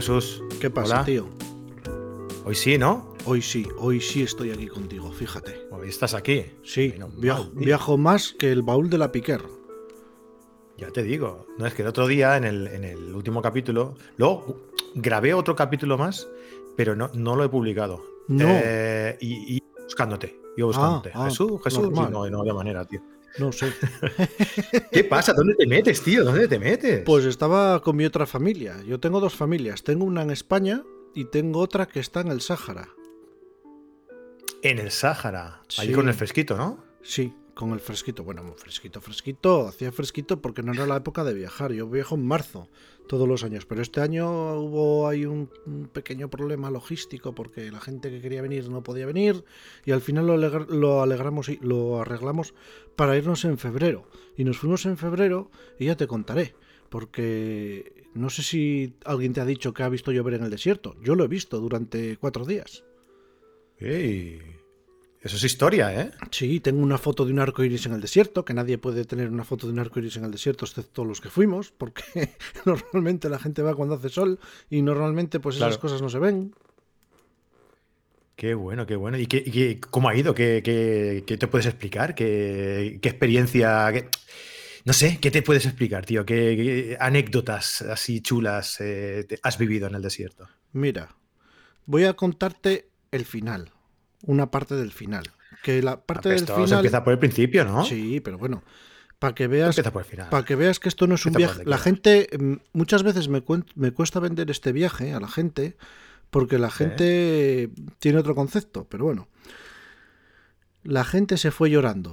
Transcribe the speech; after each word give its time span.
Jesús. 0.00 0.42
¿Qué 0.60 0.68
pasa, 0.68 0.96
Hola. 0.96 1.04
tío? 1.06 1.26
Hoy 2.44 2.54
sí, 2.54 2.76
¿no? 2.76 3.14
Hoy 3.24 3.40
sí, 3.40 3.66
hoy 3.78 3.98
sí 4.02 4.22
estoy 4.22 4.50
aquí 4.50 4.66
contigo, 4.66 5.10
fíjate. 5.10 5.58
Hoy 5.70 5.88
estás 5.88 6.12
aquí. 6.12 6.44
Sí, 6.62 6.90
Menos 6.92 7.12
mal, 7.14 7.20
viajo, 7.22 7.42
tío. 7.44 7.60
viajo 7.60 7.96
más 7.96 8.34
que 8.38 8.52
el 8.52 8.60
baúl 8.62 8.90
de 8.90 8.98
la 8.98 9.10
Piquer. 9.10 9.40
Ya 10.76 10.90
te 10.90 11.02
digo. 11.02 11.46
No 11.56 11.66
es 11.66 11.72
que 11.72 11.80
el 11.80 11.88
otro 11.88 12.06
día, 12.06 12.36
en 12.36 12.44
el, 12.44 12.66
en 12.66 12.84
el 12.84 13.14
último 13.14 13.40
capítulo, 13.40 13.94
luego 14.18 14.68
grabé 14.94 15.32
otro 15.32 15.56
capítulo 15.56 15.96
más, 15.96 16.28
pero 16.76 16.94
no, 16.94 17.10
no 17.14 17.34
lo 17.34 17.44
he 17.44 17.48
publicado. 17.48 18.02
No. 18.28 18.44
Eh, 18.50 19.16
y, 19.22 19.56
y 19.56 19.62
buscándote. 19.82 20.38
Yo 20.58 20.66
buscándote. 20.66 21.10
ah, 21.14 21.24
Jesús, 21.24 21.58
Jesús. 21.64 21.86
Sí, 21.86 21.90
no, 22.10 22.28
no 22.28 22.40
había 22.42 22.52
manera, 22.52 22.84
tío. 22.84 23.00
No 23.38 23.52
sé. 23.52 23.72
¿Qué 24.92 25.04
pasa? 25.04 25.32
¿Dónde 25.32 25.54
te 25.54 25.66
metes, 25.66 26.02
tío? 26.02 26.24
¿Dónde 26.24 26.48
te 26.48 26.58
metes? 26.58 27.02
Pues 27.04 27.24
estaba 27.24 27.80
con 27.82 27.96
mi 27.96 28.04
otra 28.04 28.26
familia. 28.26 28.76
Yo 28.86 28.98
tengo 29.00 29.20
dos 29.20 29.34
familias. 29.34 29.82
Tengo 29.82 30.04
una 30.04 30.22
en 30.22 30.30
España 30.30 30.82
y 31.14 31.26
tengo 31.26 31.60
otra 31.60 31.86
que 31.86 32.00
está 32.00 32.20
en 32.20 32.28
el 32.28 32.40
Sáhara. 32.40 32.88
en 34.62 34.78
el 34.80 34.90
Sáhara. 34.90 35.60
Allí 35.78 35.88
Sí. 35.88 35.94
con 35.94 36.08
el 36.08 36.14
fresquito, 36.14 36.56
¿no? 36.56 36.82
Sí, 37.02 37.32
con 37.56 37.72
el 37.72 37.80
fresquito. 37.80 38.22
Bueno, 38.22 38.52
fresquito, 38.54 39.00
fresquito. 39.00 39.66
Hacía 39.66 39.90
fresquito 39.90 40.42
porque 40.42 40.62
no 40.62 40.74
era 40.74 40.86
la 40.86 40.98
época 40.98 41.24
de 41.24 41.32
viajar. 41.32 41.72
Yo 41.72 41.88
viajo 41.88 42.14
en 42.14 42.26
marzo 42.26 42.68
todos 43.08 43.26
los 43.26 43.44
años. 43.44 43.64
Pero 43.64 43.80
este 43.80 44.02
año 44.02 44.60
hubo 44.60 45.08
ahí 45.08 45.24
un, 45.24 45.48
pequeño 45.90 46.28
problema 46.28 46.70
logístico 46.70 47.34
porque 47.34 47.72
la 47.72 47.80
gente 47.80 48.10
que 48.10 48.20
quería 48.20 48.42
venir 48.42 48.68
no 48.68 48.82
podía 48.82 49.06
venir. 49.06 49.42
Y 49.86 49.92
al 49.92 50.02
final 50.02 50.26
lo, 50.26 50.36
lo 50.36 51.02
alegramos 51.02 51.48
y 51.48 51.58
lo 51.62 51.98
arreglamos 51.98 52.52
para 52.94 53.16
irnos 53.16 53.46
en 53.46 53.56
febrero. 53.56 54.06
Y 54.36 54.44
nos 54.44 54.58
fuimos 54.58 54.84
en 54.84 54.98
febrero 54.98 55.50
y 55.78 55.86
ya 55.86 55.96
te 55.96 56.06
contaré. 56.06 56.54
Porque 56.90 58.04
no 58.12 58.28
sé 58.28 58.42
si 58.42 58.96
alguien 59.06 59.32
te 59.32 59.40
ha 59.40 59.46
dicho 59.46 59.72
que 59.72 59.82
ha 59.82 59.88
visto 59.88 60.12
llover 60.12 60.34
en 60.34 60.44
el 60.44 60.50
desierto. 60.50 60.94
Yo 61.00 61.14
lo 61.14 61.24
he 61.24 61.28
visto 61.28 61.58
durante 61.58 62.18
cuatro 62.18 62.44
días. 62.44 62.84
Ey, 63.78 64.55
Eso 65.26 65.36
es 65.38 65.44
historia, 65.44 65.92
¿eh? 66.00 66.10
Sí, 66.30 66.60
tengo 66.60 66.80
una 66.82 66.98
foto 66.98 67.24
de 67.24 67.32
un 67.32 67.40
arco 67.40 67.64
iris 67.64 67.84
en 67.86 67.94
el 67.94 68.00
desierto, 68.00 68.44
que 68.44 68.54
nadie 68.54 68.78
puede 68.78 69.04
tener 69.04 69.28
una 69.28 69.42
foto 69.42 69.66
de 69.66 69.72
un 69.72 69.80
arco 69.80 69.98
iris 69.98 70.16
en 70.18 70.24
el 70.24 70.30
desierto, 70.30 70.64
excepto 70.64 71.04
los 71.04 71.20
que 71.20 71.30
fuimos, 71.30 71.72
porque 71.72 72.04
normalmente 72.64 73.28
la 73.28 73.40
gente 73.40 73.60
va 73.62 73.74
cuando 73.74 73.96
hace 73.96 74.08
sol 74.08 74.38
y 74.70 74.82
normalmente 74.82 75.40
pues 75.40 75.56
esas 75.56 75.78
Claro. 75.78 75.80
cosas 75.82 76.00
no 76.00 76.08
se 76.08 76.20
ven. 76.20 76.54
Qué 78.36 78.54
bueno, 78.54 78.86
qué 78.86 78.96
bueno. 78.96 79.16
¿Y 79.18 79.26
qué, 79.26 79.80
cómo 79.80 80.08
ha 80.10 80.14
ido? 80.16 80.34
¿Qué, 80.34 80.60
qué- 80.62 81.24
qué 81.26 81.36
te 81.38 81.46
puedes 81.48 81.66
explicar? 81.66 82.14
¿Qué, 82.14 82.98
qué 83.00 83.08
experiencia? 83.08 83.92
No 84.84 84.92
sé, 84.92 85.18
¿qué 85.20 85.30
te 85.30 85.42
puedes 85.42 85.66
explicar, 85.66 86.04
tío? 86.06 86.24
¿Qué, 86.26 86.96
anécdotas 87.00 87.82
así 87.82 88.20
chulas 88.20 88.76
eh, 88.80 89.26
has 89.42 89.58
vivido 89.58 89.88
en 89.88 89.94
el 89.96 90.02
desierto? 90.02 90.48
Mira, 90.72 91.16
voy 91.86 92.04
a 92.04 92.14
contarte 92.14 92.90
el 93.10 93.24
final, 93.24 93.72
una 94.22 94.50
parte 94.50 94.74
del 94.74 94.92
final. 94.92 95.24
Que 95.62 95.82
la 95.82 96.00
parte 96.00 96.28
del 96.28 96.38
Esto 96.38 96.54
se 96.56 96.62
final. 96.64 96.78
empieza 96.80 97.04
por 97.04 97.12
el 97.12 97.18
principio, 97.18 97.64
¿no? 97.64 97.84
Sí, 97.84 98.20
pero 98.20 98.38
bueno, 98.38 98.62
para 99.18 99.34
que 99.34 99.46
veas 99.46 99.70
Empieza 99.76 99.92
por 99.92 100.02
el 100.02 100.08
final. 100.08 100.28
Para 100.28 100.44
que 100.44 100.54
veas 100.54 100.78
que 100.78 100.88
esto 100.88 101.06
no 101.06 101.14
es 101.14 101.24
un 101.26 101.32
Empieza 101.32 101.54
viaje. 101.54 101.68
La 101.70 101.78
gente, 101.78 102.28
mm, 102.38 102.52
muchas 102.72 103.02
veces 103.02 103.28
me, 103.28 103.42
me 103.74 103.90
cuesta 103.92 104.20
vender 104.20 104.50
este 104.50 104.72
viaje 104.72 105.12
a 105.14 105.20
la 105.20 105.28
gente 105.28 105.76
porque 106.30 106.58
la 106.58 106.70
gente 106.70 107.70
tiene 107.98 108.18
otro 108.18 108.34
concepto, 108.34 108.86
pero 108.88 109.04
bueno. 109.04 109.28
La 110.82 111.04
gente 111.04 111.36
se 111.36 111.50
fue 111.50 111.70
llorando. 111.70 112.10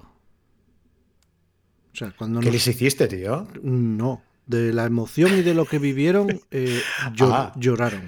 O 1.94 1.96
sea, 1.96 2.12
cuando 2.18 2.40
¿Qué 2.40 2.46
nos- 2.48 2.54
les 2.54 2.68
hiciste, 2.68 3.08
tío? 3.08 3.48
No, 3.62 4.24
de 4.48 4.74
la 4.74 4.86
emoción 4.86 5.38
y 5.38 5.42
de 5.42 5.54
lo 5.54 5.66
que 5.66 5.78
vivieron, 5.80 6.42
eh, 6.52 6.82
Ah. 7.20 7.54
lloraron. 7.56 8.04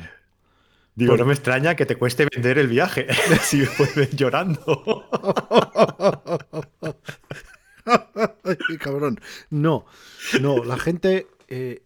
Digo, 0.96 1.12
Por- 1.12 1.20
no 1.20 1.26
me 1.26 1.34
extraña 1.34 1.76
que 1.76 1.86
te 1.86 1.98
cueste 1.98 2.26
vender 2.34 2.58
el 2.58 2.68
viaje 2.68 3.08
si 3.42 3.64
vuelves 3.78 4.16
llorando. 4.16 5.04
Ay, 7.86 8.78
cabrón. 8.80 9.20
No, 9.50 9.86
no, 10.42 10.64
la 10.64 10.78
gente. 10.78 11.28
eh, 11.48 11.84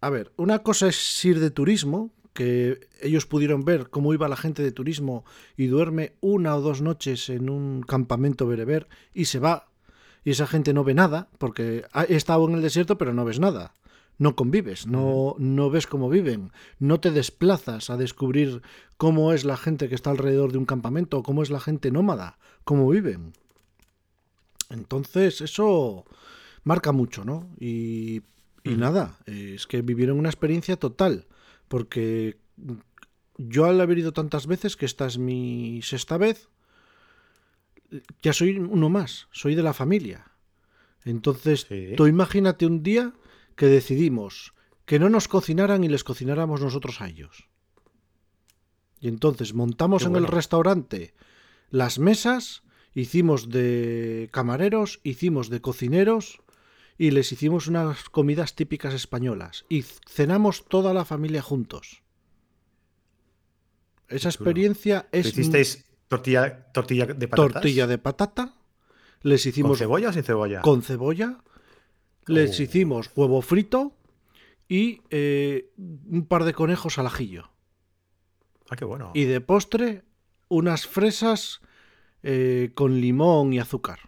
a 0.00 0.10
ver, 0.10 0.32
una 0.36 0.60
cosa 0.60 0.88
es 0.88 1.24
ir 1.24 1.40
de 1.40 1.50
turismo, 1.50 2.12
que 2.32 2.80
ellos 3.00 3.26
pudieron 3.26 3.64
ver 3.64 3.88
cómo 3.88 4.12
iba 4.12 4.28
la 4.28 4.36
gente 4.36 4.62
de 4.62 4.72
turismo 4.72 5.24
y 5.56 5.66
duerme 5.66 6.14
una 6.20 6.54
o 6.56 6.60
dos 6.60 6.82
noches 6.82 7.28
en 7.30 7.48
un 7.48 7.82
campamento 7.82 8.46
bereber 8.46 8.88
y 9.14 9.26
se 9.26 9.38
va. 9.38 9.68
Y 10.22 10.30
esa 10.30 10.46
gente 10.46 10.74
no 10.74 10.84
ve 10.84 10.92
nada, 10.94 11.28
porque 11.38 11.84
ha 11.92 12.02
estado 12.04 12.46
en 12.48 12.54
el 12.56 12.62
desierto, 12.62 12.98
pero 12.98 13.14
no 13.14 13.24
ves 13.24 13.40
nada. 13.40 13.74
No 14.18 14.34
convives, 14.34 14.86
no, 14.86 15.34
no 15.38 15.68
ves 15.68 15.86
cómo 15.86 16.08
viven, 16.08 16.50
no 16.78 17.00
te 17.00 17.10
desplazas 17.10 17.90
a 17.90 17.96
descubrir 17.98 18.62
cómo 18.96 19.32
es 19.34 19.44
la 19.44 19.56
gente 19.58 19.88
que 19.90 19.94
está 19.94 20.10
alrededor 20.10 20.52
de 20.52 20.58
un 20.58 20.64
campamento, 20.64 21.22
cómo 21.22 21.42
es 21.42 21.50
la 21.50 21.60
gente 21.60 21.90
nómada, 21.90 22.38
cómo 22.64 22.88
viven. 22.88 23.34
Entonces, 24.70 25.40
eso 25.40 26.04
marca 26.64 26.92
mucho, 26.92 27.24
¿no? 27.24 27.48
Y, 27.60 28.22
y 28.64 28.70
nada, 28.76 29.18
es 29.26 29.66
que 29.66 29.82
vivieron 29.82 30.18
una 30.18 30.30
experiencia 30.30 30.76
total, 30.76 31.26
porque 31.68 32.38
yo 33.36 33.66
al 33.66 33.80
haber 33.80 33.98
ido 33.98 34.12
tantas 34.12 34.46
veces, 34.46 34.76
que 34.76 34.86
esta 34.86 35.06
es 35.06 35.18
mi 35.18 35.80
sexta 35.82 36.16
vez, 36.16 36.48
ya 38.22 38.32
soy 38.32 38.58
uno 38.58 38.88
más, 38.88 39.28
soy 39.30 39.54
de 39.54 39.62
la 39.62 39.74
familia. 39.74 40.32
Entonces, 41.04 41.66
Sí. 41.68 41.92
tú 41.96 42.06
imagínate 42.08 42.66
un 42.66 42.82
día 42.82 43.12
que 43.56 43.66
decidimos 43.66 44.54
que 44.84 44.98
no 44.98 45.08
nos 45.08 45.26
cocinaran 45.26 45.82
y 45.82 45.88
les 45.88 46.04
cocináramos 46.04 46.60
nosotros 46.60 47.00
a 47.00 47.08
ellos. 47.08 47.48
Y 49.00 49.08
entonces 49.08 49.52
montamos 49.52 50.04
en 50.04 50.16
el 50.16 50.26
restaurante 50.26 51.14
las 51.70 51.98
mesas, 51.98 52.62
hicimos 52.94 53.50
de 53.50 54.28
camareros, 54.32 55.00
hicimos 55.02 55.50
de 55.50 55.60
cocineros 55.60 56.40
y 56.96 57.10
les 57.10 57.32
hicimos 57.32 57.66
unas 57.66 58.08
comidas 58.08 58.54
típicas 58.54 58.94
españolas. 58.94 59.66
Y 59.68 59.82
cenamos 59.82 60.64
toda 60.66 60.94
la 60.94 61.04
familia 61.04 61.42
juntos. 61.42 62.02
Esa 64.08 64.28
experiencia 64.28 65.08
es 65.12 65.26
¿Hicisteis 65.26 65.84
tortilla, 66.08 66.72
tortilla 66.72 67.06
de 67.06 67.28
patatas? 67.28 67.52
tortilla 67.54 67.86
de 67.86 67.98
patata. 67.98 68.54
Les 69.22 69.42
¿Con 69.42 69.48
hicimos 69.50 69.78
cebolla 69.78 70.10
o 70.10 70.12
sin 70.12 70.22
cebolla? 70.22 70.60
con 70.62 70.82
cebolla. 70.82 71.38
Les 72.26 72.58
Oh. 72.58 72.62
hicimos 72.62 73.10
huevo 73.14 73.40
frito 73.42 73.92
y 74.68 75.00
eh, 75.10 75.70
un 75.76 76.26
par 76.26 76.44
de 76.44 76.52
conejos 76.54 76.98
al 76.98 77.06
ajillo. 77.06 77.50
Ah, 78.68 78.76
qué 78.76 78.84
bueno. 78.84 79.12
Y 79.14 79.24
de 79.24 79.40
postre, 79.40 80.02
unas 80.48 80.86
fresas 80.86 81.60
eh, 82.22 82.72
con 82.74 83.00
limón 83.00 83.52
y 83.52 83.60
azúcar. 83.60 84.00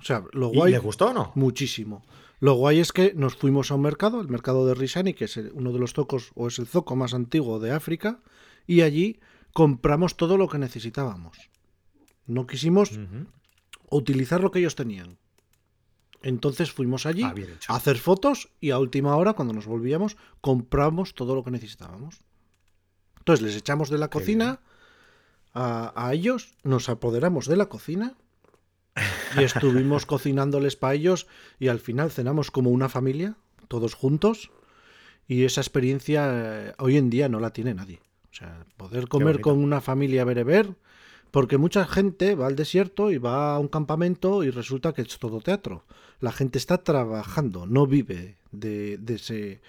O 0.00 0.02
sea, 0.02 0.24
lo 0.32 0.50
¿Y 0.52 0.56
guay. 0.56 0.72
les 0.72 0.82
gustó 0.82 1.10
o 1.10 1.12
no? 1.14 1.32
Muchísimo. 1.34 2.02
Lo 2.40 2.54
guay 2.54 2.80
es 2.80 2.90
que 2.92 3.12
nos 3.14 3.36
fuimos 3.36 3.70
a 3.70 3.74
un 3.74 3.82
mercado, 3.82 4.20
el 4.20 4.28
mercado 4.28 4.66
de 4.66 4.74
Risani, 4.74 5.12
que 5.12 5.26
es 5.26 5.36
uno 5.36 5.72
de 5.72 5.78
los 5.78 5.92
zocos 5.92 6.32
o 6.34 6.46
es 6.48 6.58
el 6.58 6.66
zoco 6.66 6.96
más 6.96 7.12
antiguo 7.12 7.60
de 7.60 7.70
África, 7.72 8.20
y 8.66 8.80
allí 8.80 9.20
compramos 9.52 10.16
todo 10.16 10.38
lo 10.38 10.48
que 10.48 10.58
necesitábamos. 10.58 11.36
No 12.26 12.46
quisimos 12.46 12.98
utilizar 13.90 14.40
lo 14.40 14.50
que 14.50 14.60
ellos 14.60 14.74
tenían. 14.74 15.18
Entonces 16.22 16.70
fuimos 16.72 17.06
allí 17.06 17.22
Ah, 17.24 17.34
a 17.68 17.76
hacer 17.76 17.98
fotos 17.98 18.50
y 18.60 18.70
a 18.70 18.78
última 18.78 19.16
hora, 19.16 19.32
cuando 19.32 19.54
nos 19.54 19.66
volvíamos, 19.66 20.16
compramos 20.40 21.14
todo 21.14 21.34
lo 21.34 21.42
que 21.44 21.50
necesitábamos. 21.50 22.18
Entonces 23.18 23.44
les 23.44 23.56
echamos 23.56 23.90
de 23.90 23.98
la 23.98 24.08
Qué 24.08 24.18
cocina 24.18 24.60
a, 25.54 25.92
a 25.94 26.12
ellos, 26.12 26.54
nos 26.62 26.88
apoderamos 26.88 27.46
de 27.46 27.56
la 27.56 27.66
cocina 27.66 28.14
y 29.36 29.42
estuvimos 29.44 30.06
cocinándoles 30.06 30.76
para 30.76 30.94
ellos 30.94 31.26
y 31.58 31.68
al 31.68 31.80
final 31.80 32.10
cenamos 32.10 32.50
como 32.50 32.70
una 32.70 32.88
familia, 32.88 33.36
todos 33.68 33.94
juntos. 33.94 34.50
Y 35.26 35.44
esa 35.44 35.60
experiencia 35.60 36.28
eh, 36.32 36.74
hoy 36.78 36.96
en 36.96 37.08
día 37.08 37.28
no 37.28 37.40
la 37.40 37.52
tiene 37.52 37.72
nadie. 37.72 38.00
O 38.30 38.34
sea, 38.34 38.64
poder 38.76 39.08
comer 39.08 39.40
con 39.40 39.58
una 39.58 39.80
familia 39.80 40.24
bereber, 40.24 40.76
porque 41.30 41.58
mucha 41.58 41.86
gente 41.86 42.34
va 42.34 42.46
al 42.46 42.56
desierto 42.56 43.10
y 43.10 43.18
va 43.18 43.54
a 43.54 43.58
un 43.58 43.68
campamento 43.68 44.42
y 44.44 44.50
resulta 44.50 44.92
que 44.92 45.02
es 45.02 45.18
todo 45.18 45.40
teatro. 45.40 45.84
La 46.20 46.32
gente 46.32 46.58
está 46.58 46.78
trabajando, 46.78 47.66
no 47.66 47.86
vive 47.86 48.36
de, 48.52 48.98
de 48.98 49.14
ese. 49.14 49.60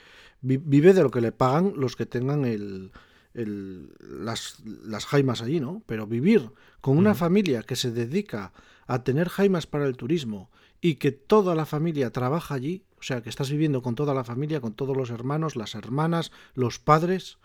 vi- 0.41 0.57
Vive 0.57 0.93
de 0.93 1.03
lo 1.03 1.11
que 1.11 1.21
le 1.21 1.31
pagan 1.31 1.73
los 1.77 1.95
que 1.95 2.05
tengan 2.05 2.45
el, 2.45 2.91
el- 3.33 3.89
las, 4.01 4.57
las 4.65 5.05
jaimas 5.05 5.41
allí, 5.41 5.59
¿no? 5.59 5.81
Pero 5.85 6.07
vivir 6.07 6.49
con 6.81 6.97
una 6.97 7.13
familia 7.15 7.63
que 7.63 7.75
se 7.75 7.91
dedica 7.91 8.51
a 8.87 9.03
tener 9.03 9.29
jaimas 9.29 9.67
para 9.67 9.85
el 9.85 9.95
turismo 9.97 10.49
y 10.81 10.95
que 10.95 11.11
toda 11.11 11.53
la 11.53 11.65
familia 11.67 12.09
trabaja 12.11 12.55
allí, 12.55 12.83
o 12.99 13.03
sea, 13.03 13.21
que 13.21 13.29
estás 13.29 13.51
viviendo 13.51 13.81
con 13.83 13.93
toda 13.95 14.13
la 14.15 14.23
familia, 14.23 14.61
con 14.61 14.73
todos 14.73 14.97
los 14.97 15.11
hermanos, 15.11 15.55
las 15.55 15.75
hermanas, 15.75 16.31
los 16.55 16.79
padres, 16.79 17.37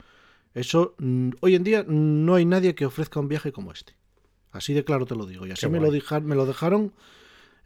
eso 0.54 0.94
mm, 0.98 1.30
hoy 1.40 1.54
en 1.54 1.64
día 1.64 1.84
no 1.86 2.34
hay 2.34 2.46
nadie 2.46 2.74
que 2.74 2.86
ofrezca 2.86 3.20
un 3.20 3.28
viaje 3.28 3.52
como 3.52 3.72
este. 3.72 3.94
Así 4.52 4.72
de 4.74 4.84
claro 4.84 5.06
te 5.06 5.14
lo 5.16 5.26
digo. 5.26 5.46
Y 5.46 5.50
así 5.52 5.66
me 5.68 5.78
lo, 5.80 5.90
dejar- 5.92 6.22
me 6.22 6.34
lo 6.34 6.46
dejaron 6.46 6.92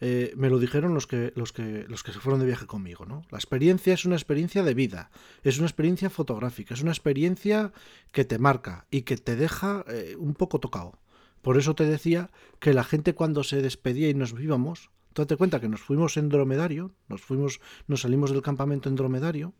eh, 0.02 0.32
me 0.34 0.48
lo 0.48 0.58
dijeron 0.58 0.94
los 0.94 1.06
que, 1.06 1.30
los, 1.36 1.52
que, 1.52 1.84
los 1.86 2.02
que 2.02 2.12
se 2.12 2.20
fueron 2.20 2.40
de 2.40 2.46
viaje 2.46 2.66
conmigo, 2.66 3.04
¿no? 3.04 3.20
La 3.30 3.36
experiencia 3.36 3.92
es 3.92 4.06
una 4.06 4.16
experiencia 4.16 4.62
de 4.62 4.72
vida, 4.72 5.10
es 5.42 5.58
una 5.58 5.66
experiencia 5.66 6.08
fotográfica, 6.08 6.72
es 6.72 6.80
una 6.80 6.90
experiencia 6.90 7.72
que 8.10 8.24
te 8.24 8.38
marca 8.38 8.86
y 8.90 9.02
que 9.02 9.18
te 9.18 9.36
deja 9.36 9.84
eh, 9.88 10.16
un 10.18 10.32
poco 10.32 10.58
tocado. 10.58 10.98
Por 11.42 11.58
eso 11.58 11.74
te 11.74 11.84
decía 11.84 12.30
que 12.60 12.72
la 12.72 12.82
gente 12.82 13.14
cuando 13.14 13.44
se 13.44 13.60
despedía 13.60 14.08
y 14.08 14.14
nos 14.14 14.32
íbamos, 14.40 14.88
tú 15.12 15.20
date 15.20 15.36
cuenta 15.36 15.60
que 15.60 15.68
nos 15.68 15.82
fuimos 15.82 16.16
en 16.16 16.30
dromedario, 16.30 16.92
nos 17.08 17.20
fuimos, 17.20 17.60
nos 17.86 18.00
salimos 18.00 18.30
del 18.30 18.40
campamento 18.40 18.88
en 18.88 18.96
dromedario, 18.96 19.52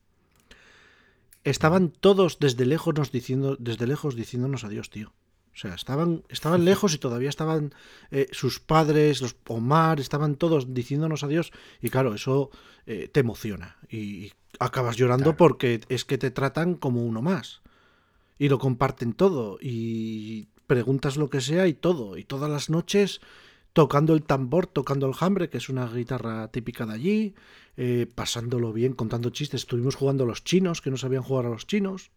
estaban 1.44 1.90
todos 1.90 2.38
desde 2.38 2.64
lejos 2.66 2.94
nos 2.94 3.12
diciendo, 3.12 3.56
desde 3.61 3.87
lejos 3.87 4.14
diciéndonos 4.16 4.64
adiós, 4.64 4.88
tío. 4.88 5.12
O 5.52 5.58
sea, 5.61 5.75
estaban, 5.75 6.23
estaban 6.29 6.64
lejos 6.64 6.94
y 6.94 6.99
todavía 6.99 7.29
estaban 7.29 7.75
eh, 8.11 8.29
sus 8.32 8.61
padres, 8.61 9.20
los 9.20 9.37
Omar, 9.49 10.00
estaban 10.00 10.37
todos 10.37 10.73
diciéndonos 10.73 11.25
adiós. 11.25 11.52
Y 11.82 11.91
claro, 11.91 12.14
eso 12.14 12.50
eh, 12.87 13.08
te 13.12 13.20
emociona. 13.20 13.76
Y, 13.91 14.32
acabas 14.58 14.97
llorando 14.97 15.37
porque 15.37 15.81
es 15.88 16.05
que 16.05 16.19
te 16.19 16.31
tratan 16.31 16.75
como 16.75 17.05
uno 17.05 17.23
más. 17.23 17.62
Y 18.38 18.49
lo 18.49 18.58
comparten 18.58 19.12
todo. 19.12 19.58
Y 19.61 20.49
preguntas 20.67 21.17
lo 21.17 21.31
que 21.31 21.41
sea 21.41 21.67
y 21.67 21.75
todo. 21.75 22.17
Y 22.17 22.25
todas 22.25 22.50
las 22.50 22.70
noches 22.70 23.20
tocando 23.73 24.14
el 24.14 24.23
tambor, 24.23 24.67
tocando 24.67 25.06
el 25.06 25.14
hambre, 25.20 25.49
que 25.49 25.58
es 25.58 25.69
una 25.69 25.87
guitarra 25.87 26.49
típica 26.49 26.87
de 26.87 26.94
allí, 26.94 27.35
eh, 27.76 28.06
pasándolo 28.12 28.73
bien, 28.73 28.94
contando 28.94 29.31
chistes. 29.31 29.62
Estuvimos 29.62 29.94
jugando 29.94 30.25
a 30.25 30.26
los 30.26 30.44
chinos, 30.44 30.81
que 30.81 30.91
no 30.91 30.97
sabían 30.97 31.23
jugar 31.23 31.47
a 31.47 31.50
los 31.50 31.67
chinos. 31.67 32.11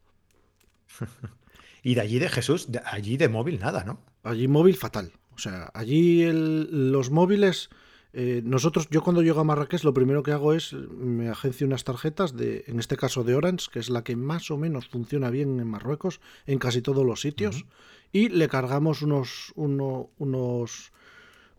Y 1.84 1.96
de 1.96 2.02
allí 2.02 2.18
de 2.18 2.30
Jesús, 2.30 2.72
de 2.72 2.82
allí 2.86 3.18
de 3.18 3.28
móvil 3.28 3.60
nada, 3.60 3.84
¿no? 3.84 4.00
Allí 4.24 4.48
móvil 4.48 4.78
fatal. 4.78 5.12
O 5.36 5.38
sea, 5.38 5.70
allí 5.74 6.26
los 6.32 7.12
móviles... 7.12 7.70
Eh, 8.16 8.44
nosotros, 8.46 8.88
yo 8.92 9.02
cuando 9.02 9.24
llego 9.24 9.42
a 9.42 9.44
Marrakech, 9.44 9.84
lo 9.84 9.94
primero 9.94 10.22
que 10.22 10.32
hago 10.32 10.54
es 10.54 10.74
me 10.74 11.30
agencio 11.30 11.66
unas 11.66 11.84
tarjetas 11.84 12.38
de, 12.38 12.64
en 12.68 12.80
este 12.80 12.96
caso 12.96 13.24
de 13.24 13.36
Orange, 13.36 13.70
que 13.74 13.80
es 13.80 13.90
la 13.90 14.04
que 14.04 14.16
más 14.16 14.52
o 14.52 14.58
menos 14.58 14.88
funciona 14.88 15.32
bien 15.32 15.60
en 15.60 15.68
Marruecos, 15.68 16.22
en 16.46 16.60
casi 16.60 16.84
todos 16.84 17.04
los 17.04 17.22
sitios, 17.22 17.66
y 18.12 18.30
le 18.30 18.48
cargamos 18.50 19.02
unos, 19.02 19.52
unos, 19.56 20.92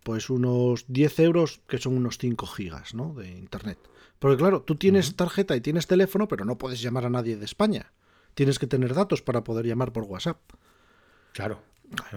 pues 0.04 0.30
unos 0.30 0.84
10 0.86 1.18
euros, 1.18 1.60
que 1.66 1.78
son 1.78 1.96
unos 1.96 2.18
5 2.18 2.46
gigas, 2.46 2.94
¿no? 2.94 3.14
De 3.14 3.32
internet. 3.32 3.78
Porque 4.20 4.36
claro, 4.36 4.62
tú 4.62 4.76
tienes 4.76 5.16
tarjeta 5.16 5.56
y 5.56 5.60
tienes 5.60 5.88
teléfono, 5.88 6.28
pero 6.28 6.44
no 6.44 6.56
puedes 6.56 6.80
llamar 6.80 7.04
a 7.04 7.10
nadie 7.10 7.36
de 7.36 7.44
España 7.44 7.90
tienes 8.34 8.58
que 8.58 8.66
tener 8.66 8.94
datos 8.94 9.22
para 9.22 9.44
poder 9.44 9.66
llamar 9.66 9.92
por 9.92 10.04
WhatsApp. 10.04 10.38
Claro. 11.32 11.60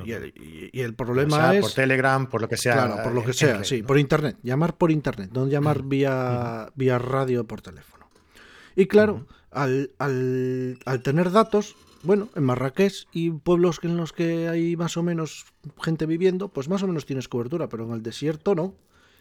Y, 0.06 0.82
el, 0.82 0.96
problema 0.96 1.56
es. 1.56 1.62
Por 1.62 1.74
Telegram, 1.74 2.28
por 2.28 2.42
lo 2.42 2.48
que 2.48 2.58
sea. 2.58 2.74
Claro, 2.74 3.04
por 3.04 3.14
lo 3.14 3.24
que 3.24 3.34
sea, 3.34 3.64
sí, 3.64 3.84
por 3.84 4.00
internet. 4.00 4.38
Llamar 4.42 4.78
por 4.78 4.92
internet, 4.92 5.30
no 5.34 5.48
llamar 5.48 5.84
vía, 5.84 6.70
vía 6.76 6.98
radio 6.98 7.46
por 7.46 7.62
teléfono. 7.62 8.10
Y 8.76 8.88
claro, 8.88 9.28
al, 9.52 9.92
tener 11.04 11.32
datos, 11.32 11.76
bueno, 12.04 12.30
en 12.36 12.44
Marrakech 12.44 13.08
y 13.12 13.32
pueblos 13.32 13.80
en 13.84 13.98
los 13.98 14.14
que 14.14 14.48
hay 14.48 14.76
más 14.76 14.98
o 14.98 15.04
menos 15.04 15.46
gente 15.82 16.06
viviendo, 16.06 16.50
pues 16.50 16.70
más 16.70 16.84
o 16.84 16.88
menos 16.88 17.06
tienes 17.06 17.28
cobertura, 17.28 17.70
pero 17.70 17.86
en 17.86 17.92
el 17.92 18.04
desierto 18.04 18.56
no. 18.56 18.76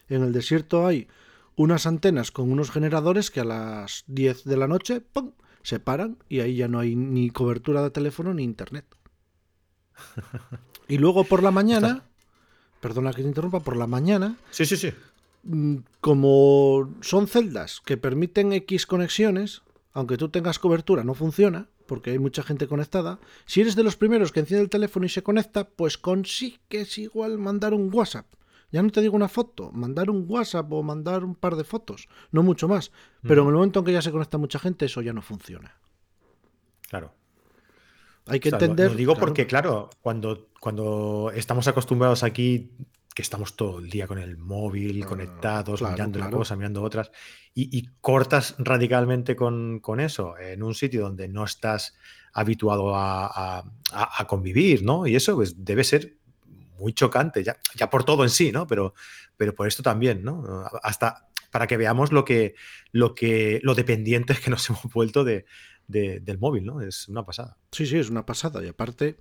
En 0.08 0.22
el 0.22 0.32
desierto 0.32 0.86
hay 0.86 1.08
unas 1.56 1.86
antenas 1.86 2.30
con 2.30 2.52
unos 2.52 2.70
generadores 2.70 3.30
que 3.30 3.40
a 3.40 3.44
las 3.44 4.04
10 4.06 4.44
de 4.44 4.56
la 4.56 4.68
noche, 4.68 5.00
¡pum! 5.00 5.32
Se 5.66 5.80
paran 5.80 6.16
y 6.28 6.38
ahí 6.38 6.54
ya 6.54 6.68
no 6.68 6.78
hay 6.78 6.94
ni 6.94 7.30
cobertura 7.30 7.82
de 7.82 7.90
teléfono 7.90 8.32
ni 8.32 8.44
internet. 8.44 8.86
Y 10.88 10.98
luego 10.98 11.24
por 11.24 11.42
la 11.42 11.50
mañana, 11.50 12.04
perdona 12.80 13.12
que 13.12 13.22
te 13.22 13.26
interrumpa, 13.26 13.58
por 13.58 13.76
la 13.76 13.88
mañana. 13.88 14.36
Sí, 14.52 14.64
sí, 14.64 14.76
sí. 14.76 14.92
Mm, 15.42 15.78
como 16.00 16.94
son 17.00 17.26
celdas 17.26 17.80
que 17.84 17.96
permiten 17.96 18.52
X 18.52 18.86
conexiones, 18.86 19.62
aunque 19.92 20.16
tú 20.16 20.28
tengas 20.28 20.60
cobertura, 20.60 21.02
no 21.02 21.14
funciona, 21.14 21.68
porque 21.86 22.12
hay 22.12 22.20
mucha 22.20 22.44
gente 22.44 22.68
conectada. 22.68 23.18
Si 23.46 23.60
eres 23.62 23.74
de 23.74 23.82
los 23.82 23.96
primeros 23.96 24.30
que 24.30 24.38
enciende 24.38 24.62
el 24.62 24.70
teléfono 24.70 25.06
y 25.06 25.08
se 25.08 25.24
conecta, 25.24 25.68
pues 25.68 25.98
consigues 25.98 26.98
igual 26.98 27.38
mandar 27.38 27.74
un 27.74 27.92
WhatsApp. 27.92 28.26
Ya 28.76 28.82
no 28.82 28.90
te 28.90 29.00
digo 29.00 29.16
una 29.16 29.28
foto, 29.28 29.72
mandar 29.72 30.10
un 30.10 30.26
WhatsApp 30.28 30.70
o 30.70 30.82
mandar 30.82 31.24
un 31.24 31.34
par 31.34 31.56
de 31.56 31.64
fotos, 31.64 32.10
no 32.30 32.42
mucho 32.42 32.68
más. 32.68 32.92
Pero 33.22 33.40
en 33.40 33.48
el 33.48 33.54
momento 33.54 33.78
en 33.78 33.86
que 33.86 33.92
ya 33.92 34.02
se 34.02 34.12
conecta 34.12 34.36
mucha 34.36 34.58
gente, 34.58 34.84
eso 34.84 35.00
ya 35.00 35.14
no 35.14 35.22
funciona. 35.22 35.78
Claro. 36.86 37.14
Hay 38.26 38.38
que 38.38 38.50
entender. 38.50 38.90
Lo, 38.90 38.96
digo 38.98 39.16
porque, 39.16 39.46
claro, 39.46 39.88
cuando, 40.02 40.48
cuando 40.60 41.32
estamos 41.34 41.66
acostumbrados 41.68 42.22
aquí, 42.22 42.70
que 43.14 43.22
estamos 43.22 43.56
todo 43.56 43.78
el 43.78 43.88
día 43.88 44.06
con 44.06 44.18
el 44.18 44.36
móvil, 44.36 45.02
ah, 45.04 45.06
conectados, 45.06 45.80
mirando 45.80 46.18
una 46.18 46.30
cosa, 46.30 46.54
mirando 46.54 46.82
otras, 46.82 47.10
y, 47.54 47.82
cortas 48.02 48.56
radicalmente 48.58 49.36
con, 49.36 49.80
eso 50.00 50.36
en 50.36 50.62
un 50.62 50.74
sitio 50.74 51.00
donde 51.00 51.28
no 51.28 51.44
estás 51.44 51.96
habituado 52.34 52.94
a, 52.94 53.64
a 53.90 54.26
convivir, 54.26 54.82
¿no? 54.82 55.06
Y 55.06 55.16
eso 55.16 55.34
pues, 55.34 55.64
debe 55.64 55.82
ser 55.82 56.15
muy 56.78 56.92
chocante, 56.92 57.42
ya, 57.42 57.56
ya 57.74 57.90
por 57.90 58.04
todo 58.04 58.22
en 58.22 58.30
sí, 58.30 58.52
¿no? 58.52 58.66
Pero, 58.66 58.94
pero 59.36 59.54
por 59.54 59.66
esto 59.68 59.82
también, 59.82 60.22
¿no? 60.22 60.64
Hasta 60.82 61.26
para 61.50 61.66
que 61.66 61.76
veamos 61.76 62.12
lo 62.12 62.24
que, 62.24 62.54
lo 62.92 63.14
que, 63.14 63.60
lo 63.62 63.74
dependientes 63.74 64.40
que 64.40 64.50
nos 64.50 64.68
hemos 64.70 64.92
vuelto 64.92 65.24
de, 65.24 65.46
del 65.88 66.38
móvil, 66.38 66.66
¿no? 66.66 66.80
Es 66.80 67.08
una 67.08 67.24
pasada. 67.24 67.56
Sí, 67.72 67.86
sí, 67.86 67.96
es 67.98 68.10
una 68.10 68.26
pasada. 68.26 68.62
Y 68.64 68.68
aparte, 68.68 69.16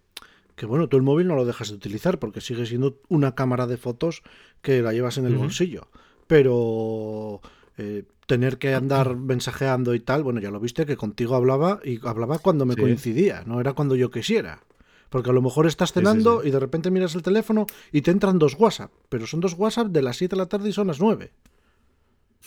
que 0.55 0.65
bueno, 0.65 0.89
tú 0.89 0.97
el 0.97 1.03
móvil 1.03 1.27
no 1.27 1.35
lo 1.35 1.45
dejas 1.45 1.69
de 1.69 1.75
utilizar 1.75 2.19
porque 2.19 2.41
sigue 2.41 2.65
siendo 2.65 2.99
una 3.07 3.35
cámara 3.35 3.67
de 3.67 3.77
fotos 3.77 4.21
que 4.61 4.81
la 4.81 4.91
llevas 4.91 5.17
en 5.17 5.27
el 5.27 5.35
bolsillo. 5.35 5.87
Pero 6.27 7.41
eh, 7.77 8.03
tener 8.25 8.57
que 8.57 8.73
andar 8.73 9.15
mensajeando 9.15 9.93
y 9.93 9.99
tal, 9.99 10.23
bueno, 10.23 10.41
ya 10.41 10.51
lo 10.51 10.59
viste 10.59 10.85
que 10.85 10.97
contigo 10.97 11.35
hablaba 11.35 11.79
y 11.83 12.05
hablaba 12.05 12.39
cuando 12.39 12.65
me 12.65 12.75
coincidía, 12.75 13.43
no 13.45 13.61
era 13.61 13.73
cuando 13.73 13.95
yo 13.95 14.09
quisiera. 14.09 14.61
Porque 15.09 15.29
a 15.29 15.33
lo 15.33 15.41
mejor 15.41 15.67
estás 15.67 15.93
cenando 15.93 16.43
y 16.43 16.51
de 16.51 16.59
repente 16.59 16.91
miras 16.91 17.15
el 17.15 17.21
teléfono 17.21 17.67
y 17.91 18.01
te 18.01 18.11
entran 18.11 18.39
dos 18.39 18.55
WhatsApp, 18.57 18.91
pero 19.09 19.27
son 19.27 19.39
dos 19.39 19.53
WhatsApp 19.53 19.87
de 19.87 20.01
las 20.01 20.17
7 20.17 20.35
de 20.35 20.37
la 20.37 20.47
tarde 20.47 20.69
y 20.69 20.73
son 20.73 20.87
las 20.87 20.99
9. 20.99 21.31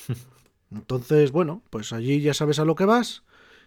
Entonces, 0.70 1.30
bueno, 1.32 1.62
pues 1.70 1.92
allí 1.92 2.20
ya 2.20 2.34
sabes 2.34 2.58
a 2.58 2.64
lo 2.64 2.74
que 2.74 2.84
vas 2.84 3.22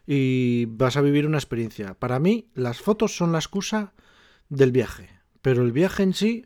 y 0.05 0.65
vas 0.65 0.97
a 0.97 1.01
vivir 1.01 1.25
una 1.25 1.37
experiencia. 1.37 1.93
Para 1.95 2.19
mí, 2.19 2.49
las 2.53 2.79
fotos 2.79 3.15
son 3.15 3.31
la 3.31 3.39
excusa 3.39 3.93
del 4.49 4.71
viaje, 4.71 5.09
pero 5.41 5.63
el 5.63 5.71
viaje 5.71 6.03
en 6.03 6.13
sí 6.13 6.45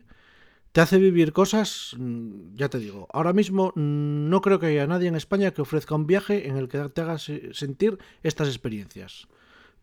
te 0.76 0.82
hace 0.82 0.98
vivir 0.98 1.32
cosas, 1.32 1.96
mm, 1.98 2.54
ya 2.54 2.68
te 2.68 2.78
digo, 2.78 3.08
ahora 3.10 3.32
mismo 3.32 3.72
mm, 3.74 4.28
no 4.28 4.42
creo 4.42 4.58
que 4.58 4.66
haya 4.66 4.86
nadie 4.86 5.08
en 5.08 5.16
España 5.16 5.52
que 5.52 5.62
ofrezca 5.62 5.94
un 5.94 6.06
viaje 6.06 6.48
en 6.48 6.58
el 6.58 6.68
que 6.68 6.78
te 6.90 7.00
haga 7.00 7.16
sentir 7.18 7.98
estas 8.22 8.48
experiencias. 8.48 9.26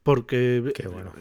Porque 0.04 0.72
Qué 0.76 0.88
bueno. 0.88 1.14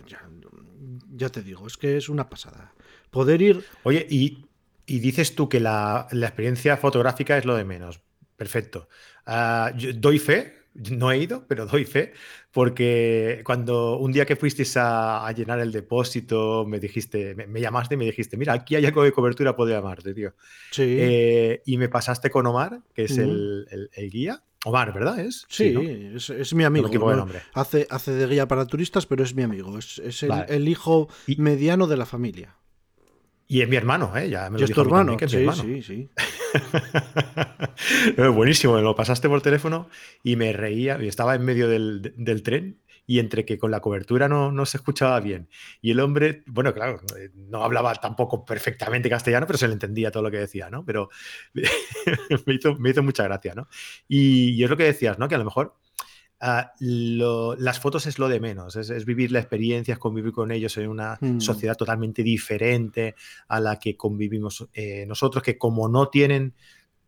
ya, 1.15 1.29
te 1.29 1.43
digo, 1.43 1.67
es 1.67 1.77
que 1.77 1.97
es 1.97 2.09
una 2.09 2.29
pasada. 2.29 2.75
Poder 3.11 3.41
ir. 3.41 3.65
Oye, 3.85 4.07
y, 4.11 4.47
dices 4.87 5.35
tú 5.35 5.49
que 5.49 5.61
la, 5.61 6.09
experiencia 6.11 6.77
fotográfica 6.77 7.39
es 7.39 7.45
lo 7.45 7.55
de 7.55 7.65
menos. 7.65 8.01
Perfecto. 8.37 8.89
Ah, 9.25 9.73
doy 9.95 10.19
fe, 10.19 10.63
no 10.75 11.13
he 11.13 11.19
ido, 11.19 11.45
pero 11.47 11.67
doy 11.67 11.85
fe, 11.85 12.13
porque 12.51 13.43
cuando 13.45 13.99
un 13.99 14.11
día 14.13 14.25
que 14.25 14.37
fuisteis 14.37 14.77
a, 14.77 15.31
llenar 15.33 15.61
el 15.61 15.71
depósito, 15.71 16.65
me 16.67 16.81
dijiste, 16.81 17.35
me, 17.35 17.61
llamaste 17.61 17.95
y 17.95 17.99
me 17.99 18.07
dijiste, 18.07 18.37
mira, 18.37 18.55
aquí 18.55 18.77
hay 18.77 18.87
algo 18.87 19.05
de 19.05 19.13
cobertura, 19.13 19.55
puedo 19.55 19.71
llamarte, 19.71 20.15
tío. 20.15 20.35
Sí. 20.71 20.97
Eh, 20.99 21.63
y 21.67 21.77
me 21.77 21.89
pasaste 21.89 22.31
con 22.31 22.47
Omar, 22.47 22.81
que 22.95 23.05
es 23.05 23.19
el, 23.19 23.69
guía. 24.11 24.43
Omar, 24.65 24.93
¿verdad? 24.93 25.19
¿Es? 25.19 25.45
Sí, 25.49 25.75
es, 26.15 26.55
mi 26.55 26.65
amigo. 26.65 26.89
hace, 27.55 27.87
hace 27.91 28.13
de 28.13 28.27
guía 28.29 28.47
para 28.47 28.67
turistas, 28.67 29.07
pero 29.07 29.25
es 29.25 29.35
mi 29.35 29.43
amigo. 29.43 29.77
Es, 29.79 30.01
el, 30.23 30.69
hijo 30.69 31.09
mediano 31.37 31.87
de 31.87 31.97
la 31.97 32.07
familia. 32.07 32.57
Y 33.49 33.61
es 33.61 33.69
mi 33.69 33.77
hermano, 33.77 34.17
¿eh? 34.17 34.31
Ya 34.31 34.49
me 34.51 34.59
lo 34.59 34.65
es 34.65 34.71
tu 34.71 34.81
hermano. 34.81 35.17
sí, 35.27 35.47
sí, 35.53 35.83
sí. 35.83 36.09
Buenísimo, 38.35 38.75
me 38.75 38.83
lo 38.83 38.95
pasaste 38.95 39.29
por 39.29 39.43
teléfono 39.43 39.89
y 40.23 40.37
me 40.37 40.53
reía. 40.53 40.97
Y 41.03 41.09
estaba 41.09 41.35
en 41.35 41.45
medio 41.45 41.69
del, 41.69 42.15
del 42.17 42.43
tren 42.43 42.79
y 43.07 43.19
entre 43.19 43.45
que 43.45 43.59
con 43.59 43.71
la 43.71 43.81
cobertura 43.81 44.29
no, 44.29 44.53
no, 44.53 44.65
se 44.67 44.77
escuchaba 44.77 45.19
bien. 45.21 45.49
Y 45.81 45.91
el 45.91 46.01
hombre, 46.01 46.43
bueno, 46.47 46.73
claro, 46.73 47.01
no 47.35 47.65
hablaba 47.65 47.95
tampoco 47.97 48.45
perfectamente 48.45 49.11
castellano, 49.11 49.47
pero 49.47 49.59
se 49.59 49.67
le 49.67 49.75
entendía 49.75 50.11
todo 50.11 50.23
lo 50.23 50.31
que 50.31 50.39
decía, 50.39 50.71
¿no? 50.71 50.85
Pero 50.85 51.11
me, 51.55 51.63
hizo, 52.55 52.77
me, 52.77 52.91
hizo, 52.91 53.03
mucha 53.03 53.25
gracia, 53.25 53.55
¿no? 53.55 53.69
Y, 54.09 54.63
es 54.63 54.71
lo 54.71 54.77
que 54.77 54.85
decías, 54.85 55.19
¿no? 55.19 55.29
Que 55.29 55.35
a 55.35 55.39
lo 55.39 55.45
mejor 55.45 55.77
ah, 56.41 56.73
las 56.79 57.81
fotos 57.81 58.07
es 58.07 58.19
lo 58.19 58.29
de 58.29 58.41
menos, 58.41 58.77
es, 58.77 59.05
vivir 59.05 59.33
la 59.33 59.41
experiencia, 59.41 59.95
es 59.95 59.99
convivir 59.99 60.33
con 60.33 60.53
ellos 60.53 60.77
en 60.77 60.89
una 60.89 61.19
mm. 61.21 61.41
sociedad 61.41 61.77
totalmente 61.77 62.23
diferente 62.23 63.17
a 63.49 63.59
la 63.61 63.79
que 63.79 63.97
convivimos 63.97 64.69
eh, 64.75 65.05
nosotros, 65.07 65.43
que 65.43 65.59
como 65.59 65.89
no 65.89 66.09
tienen 66.09 66.55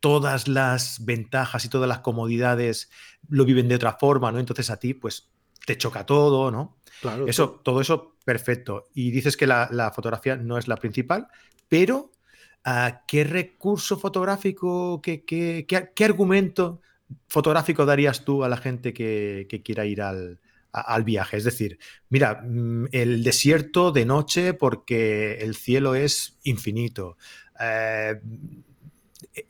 todas 0.01 0.49
las 0.49 1.03
ventajas 1.05 1.65
y 1.65 1.71
todas 1.71 1.89
las 1.89 2.01
comodidades, 2.01 2.91
lo 3.29 3.47
viven 3.47 3.69
de 3.69 3.77
otra 3.77 3.95
forma, 3.95 4.31
¿no? 4.33 4.39
Entonces 4.39 4.69
a 4.69 4.77
ti, 4.77 4.93
pues 4.93 5.31
te 5.65 5.77
choca 5.77 6.05
todo, 6.07 6.51
¿no? 6.51 6.79
Claro. 7.01 7.27
Eso, 7.27 7.61
todo 7.63 7.81
eso, 7.81 8.17
perfecto. 8.25 8.89
Y 8.95 9.11
dices 9.11 9.37
que 9.37 9.47
la, 9.47 9.93
fotografía 9.95 10.37
no 10.37 10.59
es 10.59 10.69
la 10.69 10.77
principal, 10.77 11.29
pero 11.69 12.13
¿qué 13.07 13.25
recurso 13.25 13.99
fotográfico, 13.99 15.01
qué, 15.03 15.25
qué, 15.25 16.05
argumento 16.05 16.81
fotográfico 17.29 17.85
darías 17.85 18.25
tú 18.25 18.43
a 18.45 18.49
la 18.49 18.57
gente 18.57 18.95
que, 18.95 19.63
quiera 19.65 19.85
ir 19.85 20.03
al, 20.03 20.41
viaje? 21.05 21.37
Es 21.37 21.45
decir, 21.45 21.79
mira, 22.09 22.43
mm, 22.43 22.87
el 22.93 23.23
desierto 23.23 23.93
de 23.93 24.07
noche 24.07 24.55
porque 24.55 25.35
el 25.41 25.57
cielo 25.57 25.95
es 25.95 26.39
infinito. 26.45 27.17
Eh, 27.61 28.21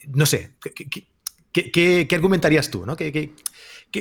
no 0.09 0.27
sé, 0.27 0.55
¿qué, 1.53 2.09
argumentarías 2.13 2.71
tú? 2.71 2.85
¿no? 2.85 2.97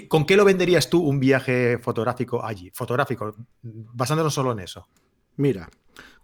Con 0.10 0.26
qué 0.26 0.36
lo 0.36 0.46
venderías 0.46 0.90
tú 0.90 1.02
un 1.02 1.20
viaje 1.20 1.78
fotográfico 1.78 2.44
allí? 2.44 2.72
Fotográfico, 2.74 3.36
basándonos 3.62 4.34
solo 4.34 4.52
en 4.52 4.60
eso. 4.60 4.88
Mira, 5.36 5.70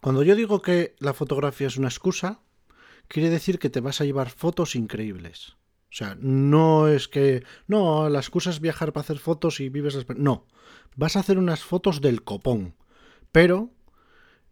cuando 0.02 0.24
yo 0.24 0.36
digo 0.36 0.62
que 0.62 0.96
la 1.00 1.14
fotografía 1.14 1.68
es 1.68 1.78
una 1.78 1.88
excusa, 1.88 2.42
quiere 3.08 3.30
decir 3.30 3.60
que 3.60 3.70
te 3.70 3.82
vas 3.82 4.02
a 4.02 4.06
llevar 4.06 4.30
fotos 4.30 4.76
increíbles. 4.76 5.58
O 5.92 5.96
sea, 5.96 6.16
no 6.20 6.88
es 6.88 7.08
que. 7.08 7.44
No, 7.68 8.10
la 8.10 8.20
excusa 8.20 8.52
es 8.52 8.60
viajar 8.60 8.94
para 8.94 9.04
hacer 9.04 9.18
fotos 9.18 9.60
y 9.60 9.70
vives. 9.70 9.98
No, 10.16 10.46
vas 10.96 11.16
a 11.16 11.22
hacer 11.22 11.38
unas 11.40 11.62
fotos 11.64 12.00
del 12.00 12.24
copón. 12.24 12.76
Pero 13.32 13.72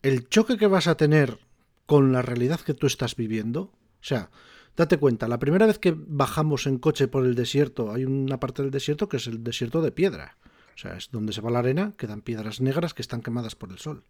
el 0.02 0.28
choque 0.30 0.58
que 0.58 0.68
vas 0.68 0.88
a 0.88 0.98
tener 0.98 1.40
con 1.86 2.12
la 2.12 2.22
realidad 2.24 2.60
que 2.60 2.74
tú 2.74 2.88
estás 2.88 3.16
viviendo. 3.16 3.62
O 3.62 4.04
sea, 4.08 4.32
date 4.78 4.98
cuenta, 4.98 5.28
la 5.28 5.40
primera 5.40 5.66
vez 5.66 5.80
que 5.80 5.96
bajamos 5.98 6.68
en 6.68 6.78
coche 6.78 7.08
por 7.08 7.26
el 7.26 7.34
desierto, 7.36 7.92
hay 7.92 8.06
una 8.06 8.40
parte 8.40 8.62
del 8.62 8.72
desierto 8.72 9.10
que 9.10 9.18
es 9.18 9.28
el 9.28 9.44
desierto 9.44 9.82
de 9.82 9.92
piedra. 9.92 10.38
O 10.76 10.78
sea, 10.78 10.96
es 10.96 11.10
donde 11.12 11.34
se 11.34 11.42
va 11.42 11.50
la 11.50 11.60
arena, 11.60 11.94
quedan 11.98 12.22
piedras 12.22 12.62
negras 12.62 12.94
que 12.94 13.02
están 13.02 13.24
quemadas 13.24 13.56
por 13.56 13.72
el 13.72 13.80
sol. 13.80 14.04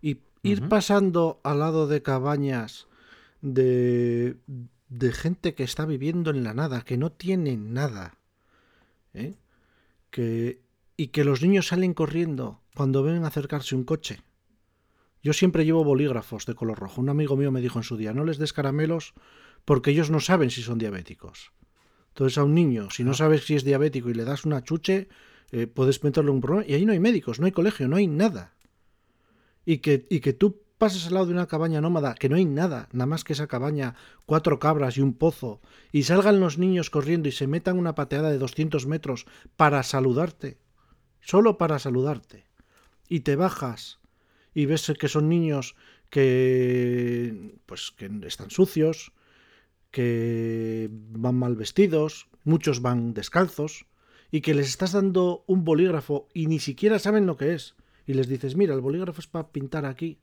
Y 0.00 0.20
ir 0.42 0.66
pasando 0.68 1.40
al 1.44 1.58
lado 1.58 1.86
de 1.86 2.02
cabañas 2.02 2.86
de, 3.42 4.36
de 4.88 5.12
gente 5.12 5.54
que 5.54 5.64
está 5.64 5.84
viviendo 5.84 6.30
en 6.30 6.42
la 6.42 6.54
nada, 6.54 6.80
que 6.82 6.96
no 6.96 7.12
tiene 7.12 7.58
nada. 7.58 8.14
¿eh? 9.12 9.34
Que, 10.10 10.62
y 10.96 11.08
que 11.08 11.24
los 11.24 11.42
niños 11.42 11.66
salen 11.66 11.92
corriendo 11.92 12.62
cuando 12.74 13.02
ven 13.02 13.24
acercarse 13.24 13.76
un 13.76 13.84
coche. 13.84 14.22
Yo 15.22 15.34
siempre 15.34 15.66
llevo 15.66 15.84
bolígrafos 15.84 16.46
de 16.46 16.54
color 16.54 16.78
rojo. 16.78 17.02
Un 17.02 17.10
amigo 17.10 17.36
mío 17.36 17.50
me 17.52 17.60
dijo 17.60 17.78
en 17.78 17.82
su 17.82 17.98
día, 17.98 18.14
no 18.14 18.24
les 18.24 18.38
des 18.38 18.54
caramelos 18.54 19.12
porque 19.68 19.90
ellos 19.90 20.08
no 20.08 20.18
saben 20.18 20.48
si 20.48 20.62
son 20.62 20.78
diabéticos. 20.78 21.52
Entonces 22.08 22.38
a 22.38 22.44
un 22.44 22.54
niño, 22.54 22.88
si 22.88 23.04
no 23.04 23.12
sabes 23.12 23.44
si 23.44 23.54
es 23.54 23.64
diabético 23.64 24.08
y 24.08 24.14
le 24.14 24.24
das 24.24 24.46
una 24.46 24.64
chuche, 24.64 25.08
eh, 25.50 25.66
puedes 25.66 26.02
meterle 26.02 26.30
un 26.30 26.40
problema. 26.40 26.66
Y 26.66 26.72
ahí 26.72 26.86
no 26.86 26.92
hay 26.92 27.00
médicos, 27.00 27.38
no 27.38 27.44
hay 27.44 27.52
colegio, 27.52 27.86
no 27.86 27.96
hay 27.96 28.06
nada. 28.06 28.54
Y 29.66 29.78
que, 29.78 30.06
y 30.08 30.20
que 30.20 30.32
tú 30.32 30.62
pases 30.78 31.06
al 31.06 31.12
lado 31.12 31.26
de 31.26 31.32
una 31.32 31.48
cabaña 31.48 31.82
nómada, 31.82 32.14
que 32.14 32.30
no 32.30 32.36
hay 32.36 32.46
nada, 32.46 32.88
nada 32.92 33.04
más 33.04 33.24
que 33.24 33.34
esa 33.34 33.46
cabaña, 33.46 33.94
cuatro 34.24 34.58
cabras 34.58 34.96
y 34.96 35.02
un 35.02 35.12
pozo, 35.12 35.60
y 35.92 36.04
salgan 36.04 36.40
los 36.40 36.56
niños 36.56 36.88
corriendo 36.88 37.28
y 37.28 37.32
se 37.32 37.46
metan 37.46 37.78
una 37.78 37.94
pateada 37.94 38.30
de 38.30 38.38
200 38.38 38.86
metros 38.86 39.26
para 39.58 39.82
saludarte, 39.82 40.56
solo 41.20 41.58
para 41.58 41.78
saludarte, 41.78 42.46
y 43.06 43.20
te 43.20 43.36
bajas 43.36 43.98
y 44.54 44.64
ves 44.64 44.90
que 44.98 45.08
son 45.08 45.28
niños 45.28 45.76
que 46.08 47.60
pues 47.66 47.90
que 47.94 48.10
están 48.24 48.48
sucios, 48.48 49.12
que 49.90 50.88
van 50.90 51.36
mal 51.36 51.56
vestidos, 51.56 52.28
muchos 52.44 52.82
van 52.82 53.14
descalzos, 53.14 53.86
y 54.30 54.40
que 54.40 54.54
les 54.54 54.68
estás 54.68 54.92
dando 54.92 55.44
un 55.46 55.64
bolígrafo 55.64 56.28
y 56.34 56.46
ni 56.46 56.58
siquiera 56.58 56.98
saben 56.98 57.26
lo 57.26 57.36
que 57.36 57.54
es. 57.54 57.76
Y 58.06 58.14
les 58.14 58.28
dices, 58.28 58.56
mira, 58.56 58.74
el 58.74 58.80
bolígrafo 58.80 59.20
es 59.20 59.26
para 59.26 59.48
pintar 59.48 59.86
aquí 59.86 60.20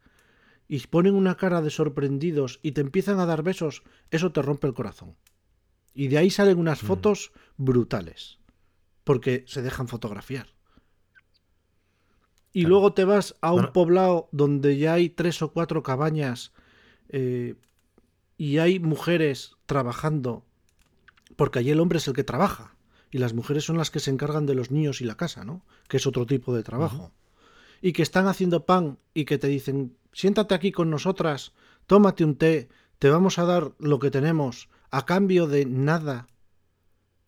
y 0.68 0.80
ponen 0.88 1.16
una 1.16 1.38
cara 1.38 1.62
de 1.62 1.70
sorprendidos 1.70 2.60
y 2.64 2.72
te 2.72 2.82
empiezan 2.82 3.20
a 3.20 3.26
dar 3.26 3.44
besos, 3.44 3.84
eso 4.12 4.32
te 4.32 4.42
rompe 4.42 4.68
el 4.68 4.74
corazón. 4.74 5.16
Y 5.94 6.08
de 6.08 6.18
ahí 6.18 6.30
salen 6.30 6.60
unas 6.60 6.84
mm. 6.84 6.86
fotos 6.86 7.32
brutales, 7.58 8.40
porque 9.04 9.46
se 9.48 9.62
dejan 9.62 9.88
fotografiar. 9.88 10.48
Y 12.52 12.66
luego 12.66 12.94
te 12.94 13.04
vas 13.04 13.36
a 13.42 13.52
un 13.52 13.74
poblado 13.74 14.30
donde 14.32 14.78
ya 14.78 14.94
hay 14.94 15.10
tres 15.10 15.42
o 15.42 15.52
cuatro 15.52 15.84
cabañas 15.84 16.54
eh, 17.10 17.56
y 18.38 18.58
hay 18.58 18.80
mujeres 18.80 19.56
trabajando, 19.66 20.46
porque 21.36 21.60
allí 21.60 21.72
el 21.72 21.80
hombre 21.80 21.98
es 21.98 22.08
el 22.08 22.14
que 22.14 22.24
trabaja 22.24 22.76
y 23.12 23.18
las 23.18 23.34
mujeres 23.34 23.64
son 23.64 23.78
las 23.78 23.92
que 23.92 24.00
se 24.00 24.12
encargan 24.12 24.46
de 24.46 24.56
los 24.56 24.72
niños 24.72 25.02
y 25.02 25.06
la 25.06 25.16
casa, 25.16 25.46
¿no? 25.46 25.64
Que 25.88 25.98
es 25.98 26.08
otro 26.08 26.26
tipo 26.26 26.54
de 26.54 26.64
trabajo. 26.64 27.12
Y 27.82 27.94
que 27.94 28.02
están 28.02 28.28
haciendo 28.28 28.66
pan 28.66 29.00
y 29.14 29.26
que 29.26 29.38
te 29.38 29.48
dicen, 29.48 29.96
siéntate 30.12 30.54
aquí 30.54 30.72
con 30.72 30.90
nosotras, 30.90 31.54
tómate 31.88 32.26
un 32.26 32.36
té, 32.36 32.68
te 33.00 33.10
vamos 33.10 33.40
a 33.40 33.46
dar 33.46 33.74
lo 33.80 34.00
que 34.00 34.12
tenemos 34.12 34.70
a 34.92 35.06
cambio 35.06 35.48
de 35.48 35.66
nada. 35.66 36.28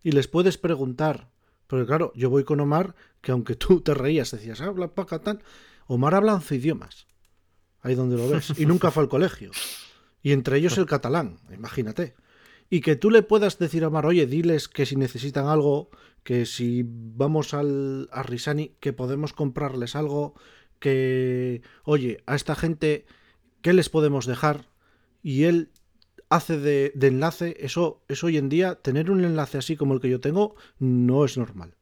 Y 0.04 0.12
les 0.12 0.28
puedes 0.28 0.58
preguntar, 0.58 1.30
porque 1.68 1.86
claro, 1.86 2.12
yo 2.16 2.30
voy 2.30 2.44
con 2.44 2.60
Omar, 2.60 2.96
que 3.22 3.32
aunque 3.32 3.56
tú 3.56 3.82
te 3.82 3.94
reías, 3.94 4.32
decías, 4.32 4.62
habla 4.62 4.94
paca 4.94 5.20
tal, 5.20 5.44
Omar 5.86 6.16
habla 6.16 6.34
11 6.34 6.56
idiomas, 6.56 7.08
ahí 7.82 7.96
donde 7.96 8.18
lo 8.18 8.28
ves, 8.28 8.54
y 8.58 8.66
nunca 8.66 8.92
fue 8.92 9.04
al 9.04 9.10
colegio. 9.10 9.52
Y 10.28 10.34
entre 10.34 10.58
ellos 10.58 10.78
el 10.78 10.88
catalán, 10.88 11.38
imagínate. 11.54 12.14
Y 12.70 12.82
que 12.82 12.98
tú 12.98 13.12
le 13.12 13.24
puedas 13.24 13.60
decir 13.60 13.86
a 13.86 13.88
Omar, 13.88 14.06
oye, 14.06 14.28
diles 14.28 14.68
que 14.68 14.86
si 14.86 14.98
necesitan 14.98 15.48
algo, 15.48 15.90
que 16.24 16.46
si 16.46 16.84
vamos 16.86 17.54
al, 17.54 18.10
a 18.12 18.24
Risani, 18.24 18.76
que 18.82 18.92
podemos 18.92 19.32
comprarles 19.32 19.96
algo, 19.96 20.34
que, 20.80 21.62
oye, 21.86 22.24
a 22.26 22.36
esta 22.36 22.56
gente, 22.56 23.06
¿qué 23.62 23.72
les 23.72 23.88
podemos 23.88 24.26
dejar? 24.26 24.68
Y 25.24 25.46
él 25.46 25.72
hace 26.28 26.58
de, 26.58 26.92
enlace, 27.08 27.56
eso 27.62 28.04
es 28.10 28.22
hoy 28.22 28.36
en 28.36 28.50
día, 28.50 28.76
tener 28.76 29.10
un 29.10 29.24
enlace 29.24 29.58
así 29.58 29.78
como 29.78 29.94
el 29.94 30.02
que 30.02 30.10
yo 30.10 30.20
tengo, 30.20 30.58
no 30.78 31.24
es 31.24 31.38
normal. 31.38 31.78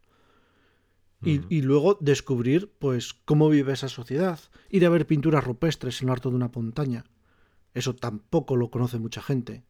Y, 1.23 1.63
luego 1.63 1.97
descubrir, 1.99 2.71
pues, 2.77 3.15
cómo 3.15 3.49
vive 3.49 3.73
esa 3.73 3.89
sociedad. 3.89 4.39
Ir 4.69 4.85
a 4.85 4.89
ver 4.89 5.07
pinturas 5.07 5.43
rupestres 5.43 5.99
en 6.01 6.07
lo 6.09 6.13
alto 6.13 6.29
de 6.29 6.35
una 6.35 6.51
montaña. 6.53 7.05
Eso 7.75 7.93
tampoco 7.93 8.55
lo 8.55 8.71
conoce 8.71 8.97
mucha 8.97 9.21
gente. 9.21 9.63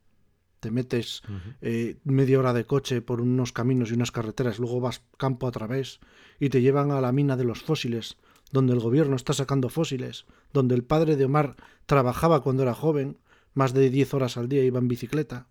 Te 0.60 0.72
metes 0.72 1.24
eh, 1.62 1.98
media 2.06 2.40
hora 2.40 2.54
de 2.54 2.66
coche 2.66 3.02
por 3.02 3.20
unos 3.20 3.52
caminos 3.52 3.90
y 3.90 3.96
unas 3.96 4.12
carreteras, 4.12 4.60
luego 4.60 4.80
vas 4.80 5.04
campo 5.18 5.48
a 5.48 5.52
través 5.52 6.00
y 6.40 6.50
te 6.50 6.62
llevan 6.62 6.92
a 6.92 7.02
la 7.02 7.12
mina 7.12 7.36
de 7.36 7.44
los 7.44 7.62
fósiles, 7.62 8.18
donde 8.52 8.74
el 8.74 8.80
gobierno 8.80 9.16
está 9.16 9.34
sacando 9.34 9.70
fósiles, 9.70 10.26
donde 10.54 10.76
el 10.76 10.84
padre 10.84 11.18
de 11.18 11.26
Omar 11.26 11.56
trabajaba 11.88 12.42
cuando 12.42 12.64
era 12.64 12.74
joven, 12.74 13.18
más 13.54 13.74
de 13.74 13.90
10 13.90 14.14
horas 14.14 14.38
al 14.38 14.50
día 14.50 14.64
iba 14.64 14.80
en 14.80 14.88
bicicleta, 14.88 15.48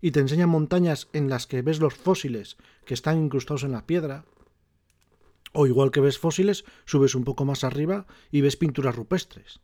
y 0.00 0.12
te 0.12 0.20
enseñan 0.20 0.48
montañas 0.48 1.08
en 1.12 1.28
las 1.28 1.46
que 1.46 1.62
ves 1.62 1.80
los 1.80 1.94
fósiles 1.94 2.56
que 2.84 2.94
están 2.94 3.22
incrustados 3.22 3.64
en 3.64 3.72
la 3.72 3.86
piedra, 3.86 4.24
o 5.52 5.66
igual 5.66 5.90
que 5.90 6.00
ves 6.00 6.18
fósiles, 6.18 6.64
subes 6.84 7.14
un 7.14 7.24
poco 7.24 7.44
más 7.44 7.64
arriba 7.64 8.06
y 8.30 8.40
ves 8.40 8.56
pinturas 8.56 8.96
rupestres, 8.96 9.60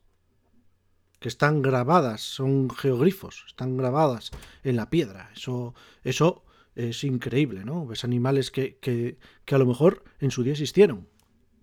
que 1.19 1.27
están 1.27 1.61
grabadas, 1.61 2.21
son 2.21 2.69
geoglifos, 2.69 3.43
están 3.47 3.77
grabadas 3.77 4.31
en 4.63 4.75
la 4.75 4.89
piedra. 4.89 5.31
Eso, 5.35 5.73
eso 6.03 6.43
es 6.75 7.03
increíble, 7.03 7.65
¿no? 7.65 7.85
Ves 7.85 8.03
animales 8.03 8.51
que, 8.51 8.77
que, 8.77 9.17
que 9.45 9.55
a 9.55 9.57
lo 9.57 9.65
mejor 9.65 10.03
en 10.19 10.31
su 10.31 10.43
día 10.43 10.53
existieron 10.53 11.07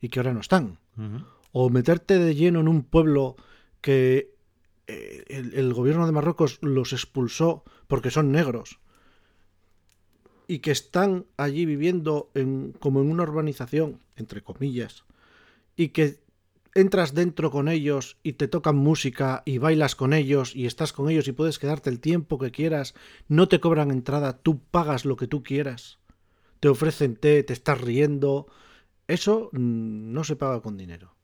y 0.00 0.08
que 0.08 0.20
ahora 0.20 0.34
no 0.34 0.40
están. 0.40 0.78
O 1.52 1.70
meterte 1.70 2.18
de 2.18 2.34
lleno 2.34 2.60
en 2.60 2.68
un 2.68 2.82
pueblo 2.82 3.36
que 3.80 4.34
eh, 4.86 5.24
el, 5.28 5.72
gobierno 5.74 6.06
de 6.06 6.12
Marruecos 6.12 6.58
los 6.62 6.92
expulsó 6.92 7.64
porque 7.86 8.10
son 8.10 8.30
negros 8.30 8.78
y 10.46 10.60
que 10.60 10.70
están 10.70 11.26
allí 11.36 11.66
viviendo 11.66 12.30
en, 12.34 12.72
como 12.78 13.00
en 13.00 13.10
una 13.10 13.24
urbanización, 13.24 14.00
entre 14.14 14.42
comillas, 14.42 15.04
y 15.76 15.88
que 15.88 16.20
entras 16.76 17.14
dentro 17.14 17.50
con 17.50 17.68
ellos 17.68 18.18
y 18.22 18.34
te 18.34 18.48
tocan 18.48 18.76
música 18.76 19.42
y 19.44 19.58
bailas 19.58 19.96
con 19.96 20.12
ellos 20.12 20.54
y 20.54 20.66
estás 20.66 20.92
con 20.92 21.10
ellos 21.10 21.26
y 21.26 21.32
puedes 21.32 21.58
quedarte 21.58 21.90
el 21.90 22.00
tiempo 22.00 22.38
que 22.38 22.50
quieras, 22.50 22.94
no 23.28 23.48
te 23.48 23.60
cobran 23.60 23.90
entrada, 23.90 24.38
tú 24.38 24.60
pagas 24.70 25.04
lo 25.04 25.16
que 25.16 25.26
tú 25.26 25.42
quieras, 25.42 25.98
te 26.60 26.68
ofrecen 26.68 27.16
té, 27.16 27.42
te 27.42 27.52
estás 27.52 27.80
riendo, 27.80 28.46
eso 29.08 29.50
mm, 29.52 30.12
no 30.12 30.24
se 30.24 30.36
paga 30.36 30.60
con 30.60 30.76
dinero. 30.76 31.14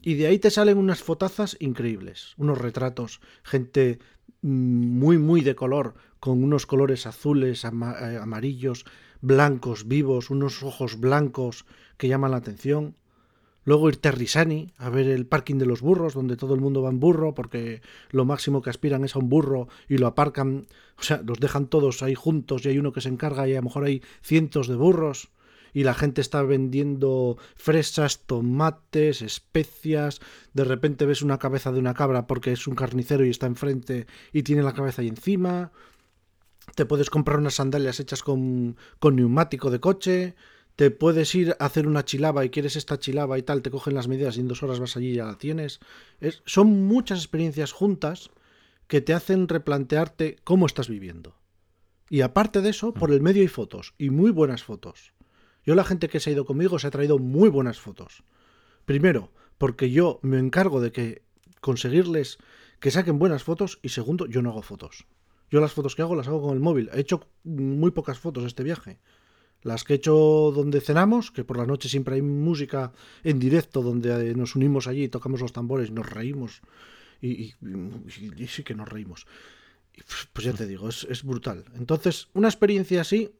Y 0.00 0.14
de 0.14 0.26
ahí 0.26 0.38
te 0.38 0.50
salen 0.50 0.78
unas 0.78 1.02
fotazas 1.02 1.56
increíbles, 1.60 2.34
unos 2.36 2.58
retratos, 2.58 3.20
gente 3.42 3.98
mm, 4.42 4.98
muy, 4.98 5.18
muy 5.18 5.40
de 5.40 5.54
color, 5.54 5.94
con 6.20 6.42
unos 6.42 6.66
colores 6.66 7.06
azules, 7.06 7.64
eh, 7.64 7.68
amarillos, 7.68 8.86
blancos, 9.20 9.88
vivos, 9.88 10.30
unos 10.30 10.62
ojos 10.62 10.98
blancos 11.00 11.66
que 11.96 12.08
llaman 12.08 12.30
la 12.30 12.38
atención. 12.38 12.96
Luego 13.64 13.88
irte 13.88 14.08
a 14.08 14.12
Risani 14.12 14.72
a 14.76 14.90
ver 14.90 15.08
el 15.08 15.26
parking 15.26 15.56
de 15.56 15.66
los 15.66 15.80
burros, 15.80 16.14
donde 16.14 16.36
todo 16.36 16.54
el 16.54 16.60
mundo 16.60 16.82
va 16.82 16.90
en 16.90 17.00
burro, 17.00 17.34
porque 17.34 17.80
lo 18.10 18.24
máximo 18.24 18.62
que 18.62 18.70
aspiran 18.70 19.04
es 19.04 19.16
a 19.16 19.18
un 19.18 19.28
burro 19.28 19.68
y 19.88 19.98
lo 19.98 20.06
aparcan, 20.06 20.66
o 20.98 21.02
sea, 21.02 21.22
los 21.24 21.40
dejan 21.40 21.66
todos 21.66 22.02
ahí 22.02 22.14
juntos 22.14 22.64
y 22.64 22.68
hay 22.68 22.78
uno 22.78 22.92
que 22.92 23.00
se 23.00 23.08
encarga 23.08 23.48
y 23.48 23.52
a 23.52 23.56
lo 23.56 23.62
mejor 23.62 23.84
hay 23.84 24.02
cientos 24.22 24.68
de 24.68 24.76
burros. 24.76 25.30
Y 25.76 25.82
la 25.82 25.94
gente 25.94 26.20
está 26.20 26.40
vendiendo 26.42 27.36
fresas, 27.56 28.20
tomates, 28.26 29.22
especias, 29.22 30.20
de 30.52 30.62
repente 30.62 31.04
ves 31.04 31.20
una 31.20 31.40
cabeza 31.40 31.72
de 31.72 31.80
una 31.80 31.94
cabra 31.94 32.28
porque 32.28 32.52
es 32.52 32.68
un 32.68 32.76
carnicero 32.76 33.24
y 33.24 33.30
está 33.30 33.46
enfrente 33.46 34.06
y 34.32 34.44
tiene 34.44 34.62
la 34.62 34.72
cabeza 34.72 35.02
ahí 35.02 35.08
encima, 35.08 35.72
te 36.74 36.86
puedes 36.86 37.10
comprar 37.10 37.38
unas 37.38 37.54
sandalias 37.54 38.00
hechas 38.00 38.22
con, 38.22 38.76
con 38.98 39.16
neumático 39.16 39.70
de 39.70 39.80
coche, 39.80 40.34
te 40.76 40.90
puedes 40.90 41.34
ir 41.34 41.56
a 41.58 41.66
hacer 41.66 41.86
una 41.86 42.04
chilaba 42.04 42.44
y 42.44 42.50
quieres 42.50 42.76
esta 42.76 42.98
chilaba 42.98 43.38
y 43.38 43.42
tal, 43.42 43.62
te 43.62 43.70
cogen 43.70 43.94
las 43.94 44.08
medidas 44.08 44.36
y 44.36 44.40
en 44.40 44.48
dos 44.48 44.62
horas 44.62 44.80
vas 44.80 44.96
allí 44.96 45.10
y 45.10 45.14
ya 45.14 45.26
la 45.26 45.38
tienes. 45.38 45.80
Es, 46.20 46.42
son 46.46 46.86
muchas 46.86 47.18
experiencias 47.20 47.72
juntas 47.72 48.30
que 48.86 49.00
te 49.00 49.14
hacen 49.14 49.48
replantearte 49.48 50.36
cómo 50.44 50.66
estás 50.66 50.88
viviendo. 50.88 51.36
Y 52.10 52.20
aparte 52.20 52.60
de 52.60 52.70
eso, 52.70 52.92
por 52.92 53.12
el 53.12 53.22
medio 53.22 53.42
hay 53.42 53.48
fotos, 53.48 53.94
y 53.98 54.10
muy 54.10 54.30
buenas 54.30 54.62
fotos. 54.62 55.14
Yo 55.64 55.74
la 55.74 55.84
gente 55.84 56.08
que 56.08 56.20
se 56.20 56.30
ha 56.30 56.32
ido 56.34 56.44
conmigo 56.44 56.78
se 56.78 56.86
ha 56.86 56.90
traído 56.90 57.18
muy 57.18 57.48
buenas 57.48 57.80
fotos. 57.80 58.24
Primero, 58.84 59.32
porque 59.56 59.90
yo 59.90 60.18
me 60.22 60.38
encargo 60.38 60.80
de 60.80 60.92
que 60.92 61.22
conseguirles 61.60 62.38
que 62.80 62.90
saquen 62.90 63.18
buenas 63.18 63.44
fotos 63.44 63.78
y 63.82 63.88
segundo, 63.88 64.26
yo 64.26 64.42
no 64.42 64.50
hago 64.50 64.60
fotos. 64.60 65.06
Yo 65.50 65.60
las 65.60 65.72
fotos 65.72 65.94
que 65.94 66.02
hago 66.02 66.16
las 66.16 66.28
hago 66.28 66.42
con 66.42 66.54
el 66.54 66.60
móvil. 66.60 66.90
He 66.92 67.00
hecho 67.00 67.28
muy 67.44 67.92
pocas 67.92 68.18
fotos 68.18 68.44
este 68.44 68.62
viaje. 68.62 68.98
Las 69.64 69.82
que 69.82 69.94
he 69.94 69.96
hecho 69.96 70.52
donde 70.54 70.80
cenamos, 70.80 71.30
que 71.30 71.42
por 71.42 71.56
la 71.56 71.66
noche 71.66 71.88
siempre 71.88 72.14
hay 72.14 72.22
música 72.22 72.92
en 73.24 73.38
directo 73.38 73.82
donde 73.82 74.34
nos 74.34 74.54
unimos 74.54 74.86
allí, 74.86 75.08
tocamos 75.08 75.40
los 75.40 75.52
tambores, 75.52 75.90
nos 75.90 76.08
reímos 76.08 76.60
y, 77.20 77.54
sí 78.46 78.62
que 78.62 78.74
nos 78.74 78.88
reímos. 78.88 79.26
Pues 80.32 80.44
ya 80.44 80.52
te 80.52 80.66
digo, 80.66 80.88
es, 80.88 81.04
es 81.08 81.24
brutal. 81.24 81.64
Entonces, 81.76 82.28
una 82.34 82.48
experiencia 82.48 83.00
así 83.00 83.32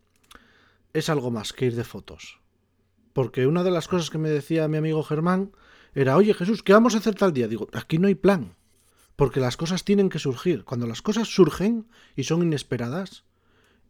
es 0.95 1.09
algo 1.11 1.31
más 1.31 1.53
que 1.53 1.67
ir 1.67 1.77
de 1.77 1.85
fotos. 1.85 2.41
Porque 3.13 3.47
una 3.47 3.63
de 3.63 3.71
las 3.71 3.87
cosas 3.87 4.09
que 4.09 4.19
me 4.19 4.31
decía 4.31 4.67
mi 4.67 4.79
amigo 4.79 5.03
Germán 5.03 5.53
era, 5.95 6.17
oye 6.17 6.33
Jesús, 6.33 6.63
¿qué 6.63 6.73
vamos 6.73 6.95
a 6.95 6.99
hacer 6.99 7.15
tal 7.15 7.33
día? 7.33 7.49
Digo, 7.49 7.69
aquí 7.73 7.99
no 7.99 8.09
hay 8.09 8.15
plan. 8.15 8.57
Porque 9.15 9.41
las 9.41 9.57
cosas 9.57 9.85
tienen 9.85 10.09
que 10.09 10.19
surgir. 10.19 10.65
Cuando 10.65 10.87
las 10.87 11.03
cosas 11.03 11.29
surgen 11.29 11.87
y 12.17 12.25
son 12.25 12.43
inesperadas, 12.43 13.25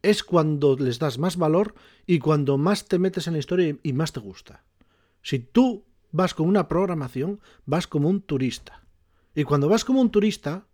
es 0.05 0.23
cuando 0.23 0.77
les 0.77 0.99
das 0.99 1.19
más 1.19 1.37
valor 1.37 1.75
y 2.07 2.19
cuando 2.19 2.59
más 2.59 2.87
te 2.87 2.99
metes 2.99 3.27
en 3.27 3.33
la 3.33 3.39
historia 3.39 3.77
y 3.83 3.93
más 3.93 4.13
te 4.13 4.21
gusta. 4.21 4.65
Si 5.23 5.39
tú 5.39 5.85
vas 6.13 6.35
con 6.35 6.47
una 6.47 6.69
programación, 6.69 7.41
vas 7.65 7.87
como 7.87 8.09
un 8.09 8.21
turista. 8.21 8.85
Y 9.35 9.45
cuando 9.45 9.69
vas 9.69 9.85
como 9.85 10.01
un 10.01 10.11
turista, 10.11 10.67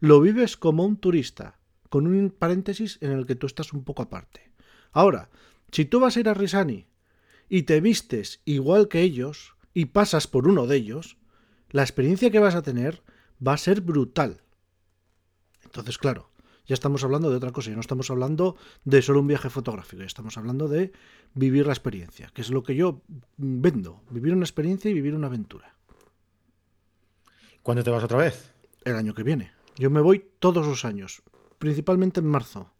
lo 0.00 0.20
vives 0.20 0.56
como 0.56 0.84
un 0.84 0.96
turista, 0.96 1.58
con 1.90 2.06
un 2.06 2.30
paréntesis 2.30 2.98
en 3.02 3.12
el 3.12 3.26
que 3.26 3.36
tú 3.36 3.46
estás 3.46 3.72
un 3.72 3.84
poco 3.84 4.02
aparte. 4.02 4.50
Ahora, 4.92 5.28
si 5.70 5.84
tú 5.84 6.00
vas 6.00 6.16
a 6.16 6.20
ir 6.20 6.28
a 6.28 6.34
Risani 6.34 6.86
y 7.48 7.62
te 7.62 7.80
vistes 7.80 8.40
igual 8.44 8.88
que 8.88 9.02
ellos 9.02 9.54
y 9.74 9.86
pasas 9.86 10.26
por 10.26 10.48
uno 10.48 10.66
de 10.66 10.76
ellos, 10.76 11.18
la 11.70 11.82
experiencia 11.82 12.30
que 12.30 12.40
vas 12.40 12.54
a 12.54 12.62
tener 12.62 13.02
va 13.46 13.52
a 13.52 13.58
ser 13.58 13.82
brutal. 13.82 14.42
Entonces, 15.64 15.98
claro, 15.98 16.29
ya 16.70 16.74
estamos 16.74 17.02
hablando 17.02 17.30
de 17.30 17.36
otra 17.36 17.50
cosa, 17.50 17.70
ya 17.70 17.74
no 17.74 17.80
estamos 17.80 18.12
hablando 18.12 18.54
de 18.84 19.02
solo 19.02 19.18
un 19.18 19.26
viaje 19.26 19.50
fotográfico, 19.50 20.02
ya 20.02 20.06
estamos 20.06 20.38
hablando 20.38 20.68
de 20.68 20.92
vivir 21.34 21.66
la 21.66 21.72
experiencia, 21.72 22.30
que 22.32 22.42
es 22.42 22.50
lo 22.50 22.62
que 22.62 22.76
yo 22.76 23.02
vendo, 23.36 24.04
vivir 24.08 24.32
una 24.32 24.44
experiencia 24.44 24.88
y 24.88 24.94
vivir 24.94 25.16
una 25.16 25.26
aventura. 25.26 25.74
¿Cuándo 27.64 27.82
te 27.82 27.90
vas 27.90 28.04
otra 28.04 28.18
vez? 28.18 28.54
El 28.84 28.94
año 28.94 29.14
que 29.14 29.24
viene. 29.24 29.50
Yo 29.78 29.90
me 29.90 30.00
voy 30.00 30.24
todos 30.38 30.64
los 30.64 30.84
años, 30.84 31.22
principalmente 31.58 32.20
en 32.20 32.26
marzo, 32.26 32.70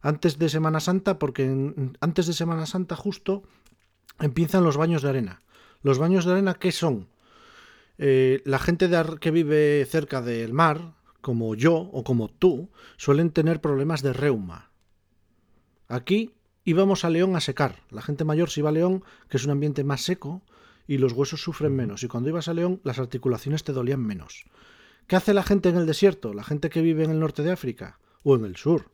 antes 0.00 0.38
de 0.38 0.48
Semana 0.48 0.78
Santa, 0.78 1.18
porque 1.18 1.74
antes 1.98 2.26
de 2.28 2.34
Semana 2.34 2.66
Santa 2.66 2.94
justo 2.94 3.42
empiezan 4.20 4.62
los 4.62 4.76
baños 4.76 5.02
de 5.02 5.08
arena. 5.08 5.42
¿Los 5.82 5.98
baños 5.98 6.24
de 6.24 6.34
arena 6.34 6.54
qué 6.54 6.70
son? 6.70 7.08
Eh, 7.98 8.42
la 8.44 8.60
gente 8.60 8.86
de 8.86 9.18
que 9.18 9.32
vive 9.32 9.84
cerca 9.90 10.22
del 10.22 10.52
mar, 10.52 10.94
como 11.24 11.54
yo 11.54 11.74
o 11.74 12.04
como 12.04 12.28
tú, 12.28 12.68
suelen 12.98 13.30
tener 13.30 13.62
problemas 13.62 14.02
de 14.02 14.12
reuma. 14.12 14.70
Aquí 15.88 16.34
íbamos 16.64 17.02
a 17.06 17.08
León 17.08 17.34
a 17.34 17.40
secar. 17.40 17.80
La 17.88 18.02
gente 18.02 18.24
mayor 18.24 18.50
se 18.50 18.60
iba 18.60 18.68
a 18.68 18.72
León, 18.72 19.02
que 19.30 19.38
es 19.38 19.44
un 19.46 19.50
ambiente 19.50 19.84
más 19.84 20.02
seco, 20.02 20.42
y 20.86 20.98
los 20.98 21.14
huesos 21.14 21.40
sufren 21.42 21.74
menos. 21.74 22.02
Y 22.02 22.08
cuando 22.08 22.28
ibas 22.28 22.48
a 22.48 22.52
León, 22.52 22.82
las 22.84 22.98
articulaciones 22.98 23.64
te 23.64 23.72
dolían 23.72 24.02
menos. 24.02 24.44
¿Qué 25.06 25.16
hace 25.16 25.32
la 25.32 25.42
gente 25.42 25.70
en 25.70 25.76
el 25.76 25.86
desierto? 25.86 26.34
La 26.34 26.44
gente 26.44 26.68
que 26.68 26.82
vive 26.82 27.04
en 27.04 27.10
el 27.10 27.20
norte 27.20 27.42
de 27.42 27.52
África 27.52 27.98
o 28.22 28.36
en 28.36 28.44
el 28.44 28.56
sur. 28.56 28.90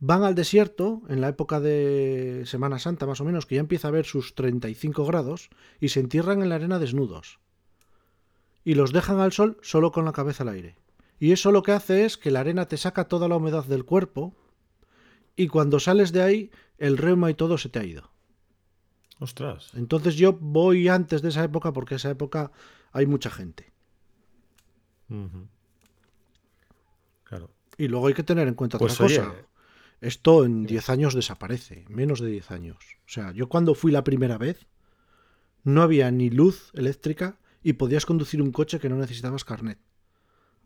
Van 0.00 0.24
al 0.24 0.34
desierto 0.34 1.02
en 1.10 1.20
la 1.20 1.28
época 1.28 1.60
de 1.60 2.44
Semana 2.46 2.78
Santa, 2.78 3.04
más 3.04 3.20
o 3.20 3.26
menos, 3.26 3.44
que 3.44 3.56
ya 3.56 3.60
empieza 3.60 3.88
a 3.88 3.92
ver 3.92 4.06
sus 4.06 4.34
35 4.34 5.04
grados, 5.04 5.50
y 5.80 5.90
se 5.90 6.00
entierran 6.00 6.40
en 6.40 6.48
la 6.48 6.54
arena 6.54 6.78
desnudos 6.78 7.40
y 8.64 8.74
los 8.74 8.92
dejan 8.92 9.20
al 9.20 9.32
sol 9.32 9.58
solo 9.62 9.92
con 9.92 10.04
la 10.04 10.12
cabeza 10.12 10.44
al 10.44 10.50
aire. 10.50 10.76
Y 11.22 11.30
eso 11.30 11.52
lo 11.52 11.62
que 11.62 11.70
hace 11.70 12.04
es 12.04 12.18
que 12.18 12.32
la 12.32 12.40
arena 12.40 12.66
te 12.66 12.76
saca 12.76 13.06
toda 13.06 13.28
la 13.28 13.36
humedad 13.36 13.64
del 13.64 13.84
cuerpo 13.84 14.34
y 15.36 15.46
cuando 15.46 15.78
sales 15.78 16.10
de 16.10 16.20
ahí 16.20 16.50
el 16.78 16.98
reuma 16.98 17.30
y 17.30 17.34
todo 17.34 17.58
se 17.58 17.68
te 17.68 17.78
ha 17.78 17.84
ido. 17.84 18.10
Ostras. 19.20 19.70
Entonces 19.74 20.16
yo 20.16 20.32
voy 20.32 20.88
antes 20.88 21.22
de 21.22 21.28
esa 21.28 21.44
época 21.44 21.72
porque 21.72 21.94
esa 21.94 22.10
época 22.10 22.50
hay 22.90 23.06
mucha 23.06 23.30
gente. 23.30 23.72
Claro. 27.22 27.54
Y 27.78 27.86
luego 27.86 28.08
hay 28.08 28.14
que 28.14 28.24
tener 28.24 28.48
en 28.48 28.54
cuenta 28.54 28.78
otra 28.78 28.88
pues 28.88 28.98
cosa. 28.98 29.32
Esto 30.00 30.44
en 30.44 30.64
10 30.64 30.90
años 30.90 31.14
desaparece, 31.14 31.84
menos 31.88 32.18
de 32.18 32.30
10 32.32 32.50
años. 32.50 32.78
O 33.06 33.10
sea, 33.12 33.30
yo 33.30 33.48
cuando 33.48 33.76
fui 33.76 33.92
la 33.92 34.02
primera 34.02 34.38
vez 34.38 34.66
no 35.62 35.82
había 35.82 36.10
ni 36.10 36.30
luz 36.30 36.72
eléctrica 36.74 37.38
y 37.62 37.74
podías 37.74 38.06
conducir 38.06 38.42
un 38.42 38.50
coche 38.50 38.80
que 38.80 38.88
no 38.88 38.96
necesitabas 38.96 39.44
carnet. 39.44 39.78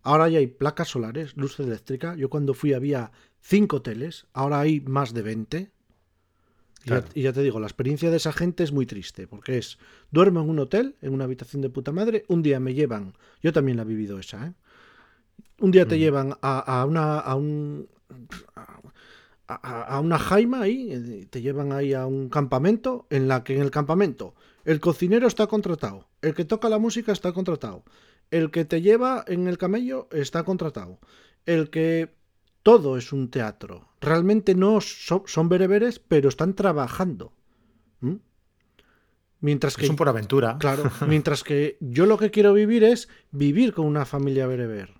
Ahora 0.07 0.29
ya 0.29 0.38
hay 0.38 0.47
placas 0.47 0.90
solares, 0.90 1.37
luz 1.37 1.59
eléctrica. 1.59 2.14
Yo 2.14 2.31
cuando 2.31 2.55
fui 2.55 2.75
había 2.75 3.11
cinco 3.40 3.79
hoteles, 3.79 4.29
ahora 4.35 4.61
hay 4.61 4.81
más 4.81 5.12
de 5.12 5.23
20. 5.23 5.71
Y, 7.14 7.23
ya, 7.23 7.33
te 7.33 7.42
digo, 7.42 7.59
la 7.59 7.66
experiencia 7.66 8.09
de 8.09 8.19
esa 8.19 8.33
gente 8.33 8.62
es 8.62 8.71
muy 8.71 8.87
triste, 8.87 9.27
porque 9.27 9.59
es, 9.59 9.79
duermo 10.12 10.42
en 10.42 10.49
un 10.49 10.61
hotel, 10.61 10.95
en 11.03 11.12
una 11.12 11.25
habitación 11.25 11.61
de 11.61 11.71
puta 11.71 11.90
madre, 11.90 12.25
un 12.29 12.45
día 12.45 12.61
me 12.61 12.75
llevan, 12.75 13.14
yo 13.42 13.53
también 13.53 13.79
la 13.79 13.83
he 13.83 13.87
vivido 13.87 14.21
esa, 14.21 14.47
¿eh? 14.47 14.53
Un 15.59 15.73
día 15.73 15.88
te 15.88 15.97
mm. 15.97 15.99
llevan 15.99 16.35
a, 16.40 16.85
una, 16.88 17.19
a 17.19 17.35
un, 17.35 17.88
a, 19.49 19.99
una 19.99 20.19
jaima 20.21 20.61
ahí, 20.61 20.92
eh, 20.92 21.27
te 21.29 21.42
llevan 21.42 21.73
ahí 21.73 21.95
a 21.95 22.07
un 22.07 22.29
campamento, 22.29 23.09
en 23.11 23.27
la 23.27 23.42
que 23.42 23.57
en 23.57 23.62
el 23.62 23.73
campamento 23.73 24.37
el 24.64 24.79
cocinero 24.79 25.27
está 25.27 25.49
contratado, 25.49 26.07
el 26.23 26.33
que 26.33 26.45
toca 26.45 26.69
la 26.69 26.79
música 26.79 27.11
está 27.11 27.33
contratado, 27.33 27.83
el 28.30 28.50
que 28.50 28.64
te 28.64 28.82
lleva 28.82 29.24
en 29.26 29.46
el 29.46 29.58
camello 29.58 30.08
está 30.12 30.44
contratado, 30.44 31.00
el 31.44 31.70
que... 31.70 32.14
Todo 32.62 32.96
es 32.96 33.12
un 33.12 33.30
teatro. 33.30 33.90
Realmente 34.00 34.56
no 34.56 34.80
son, 34.80 35.48
bereberes, 35.48 36.00
pero 36.00 36.28
están 36.28 36.54
trabajando. 36.54 37.32
Mientras 39.40 39.76
que... 39.76 39.86
Son 39.86 39.94
por 39.94 40.08
aventura. 40.08 40.56
Claro. 40.58 40.90
mientras 41.06 41.44
que 41.44 41.76
yo 41.80 42.06
lo 42.06 42.18
que 42.18 42.32
quiero 42.32 42.52
vivir 42.52 42.82
es 42.82 43.08
vivir 43.30 43.72
con 43.72 43.86
una 43.86 44.04
familia 44.04 44.48
bereber. 44.48 44.94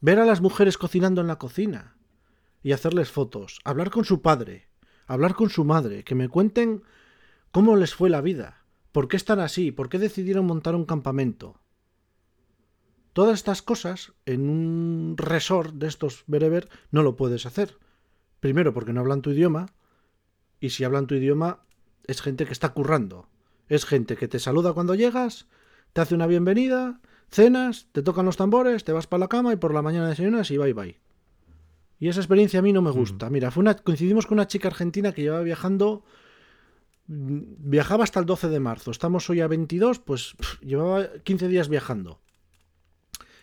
Ver 0.00 0.20
a 0.20 0.24
las 0.24 0.40
mujeres 0.40 0.78
cocinando 0.78 1.20
en 1.20 1.26
la 1.26 1.36
cocina 1.36 1.96
y 2.62 2.72
hacerles 2.72 3.10
fotos. 3.10 3.60
Hablar 3.64 3.90
con 3.90 4.06
su 4.06 4.22
padre. 4.22 4.68
Hablar 5.06 5.34
con 5.34 5.50
su 5.50 5.64
madre. 5.64 6.02
Que 6.04 6.14
me 6.14 6.30
cuenten 6.30 6.82
cómo 7.50 7.76
les 7.76 7.94
fue 7.94 8.08
la 8.08 8.22
vida. 8.22 8.64
¿Por 8.92 9.08
qué 9.08 9.18
están 9.18 9.40
así? 9.40 9.72
¿Por 9.72 9.90
qué 9.90 9.98
decidieron 9.98 10.46
montar 10.46 10.74
un 10.74 10.86
campamento? 10.86 11.60
Todas 13.16 13.38
estas 13.38 13.62
cosas 13.62 14.12
en 14.26 14.50
un 14.50 15.14
resort 15.16 15.72
de 15.76 15.86
estos 15.86 16.24
bereber 16.26 16.68
no 16.90 17.02
lo 17.02 17.16
puedes 17.16 17.46
hacer. 17.46 17.78
Primero 18.40 18.74
porque 18.74 18.92
no 18.92 19.00
hablan 19.00 19.22
tu 19.22 19.30
idioma 19.30 19.72
y 20.60 20.68
si 20.68 20.84
hablan 20.84 21.06
tu 21.06 21.14
idioma 21.14 21.60
es 22.04 22.20
gente 22.20 22.44
que 22.44 22.52
está 22.52 22.74
currando. 22.74 23.26
Es 23.70 23.86
gente 23.86 24.16
que 24.16 24.28
te 24.28 24.38
saluda 24.38 24.74
cuando 24.74 24.94
llegas, 24.94 25.46
te 25.94 26.02
hace 26.02 26.14
una 26.14 26.26
bienvenida, 26.26 27.00
cenas, 27.30 27.88
te 27.92 28.02
tocan 28.02 28.26
los 28.26 28.36
tambores, 28.36 28.84
te 28.84 28.92
vas 28.92 29.06
para 29.06 29.20
la 29.20 29.28
cama 29.28 29.54
y 29.54 29.56
por 29.56 29.72
la 29.72 29.80
mañana 29.80 30.10
desayunas 30.10 30.50
y 30.50 30.58
bye 30.58 30.74
bye. 30.74 31.00
Y 31.98 32.08
esa 32.08 32.20
experiencia 32.20 32.58
a 32.58 32.62
mí 32.62 32.74
no 32.74 32.82
me 32.82 32.90
gusta. 32.90 33.30
Mira, 33.30 33.50
fue 33.50 33.62
una, 33.62 33.76
coincidimos 33.76 34.26
con 34.26 34.36
una 34.36 34.46
chica 34.46 34.68
argentina 34.68 35.12
que 35.12 35.22
llevaba 35.22 35.42
viajando 35.42 36.04
viajaba 37.06 38.04
hasta 38.04 38.20
el 38.20 38.26
12 38.26 38.50
de 38.50 38.60
marzo. 38.60 38.90
Estamos 38.90 39.30
hoy 39.30 39.40
a 39.40 39.46
22, 39.46 40.00
pues 40.00 40.34
llevaba 40.60 41.08
15 41.24 41.48
días 41.48 41.70
viajando. 41.70 42.20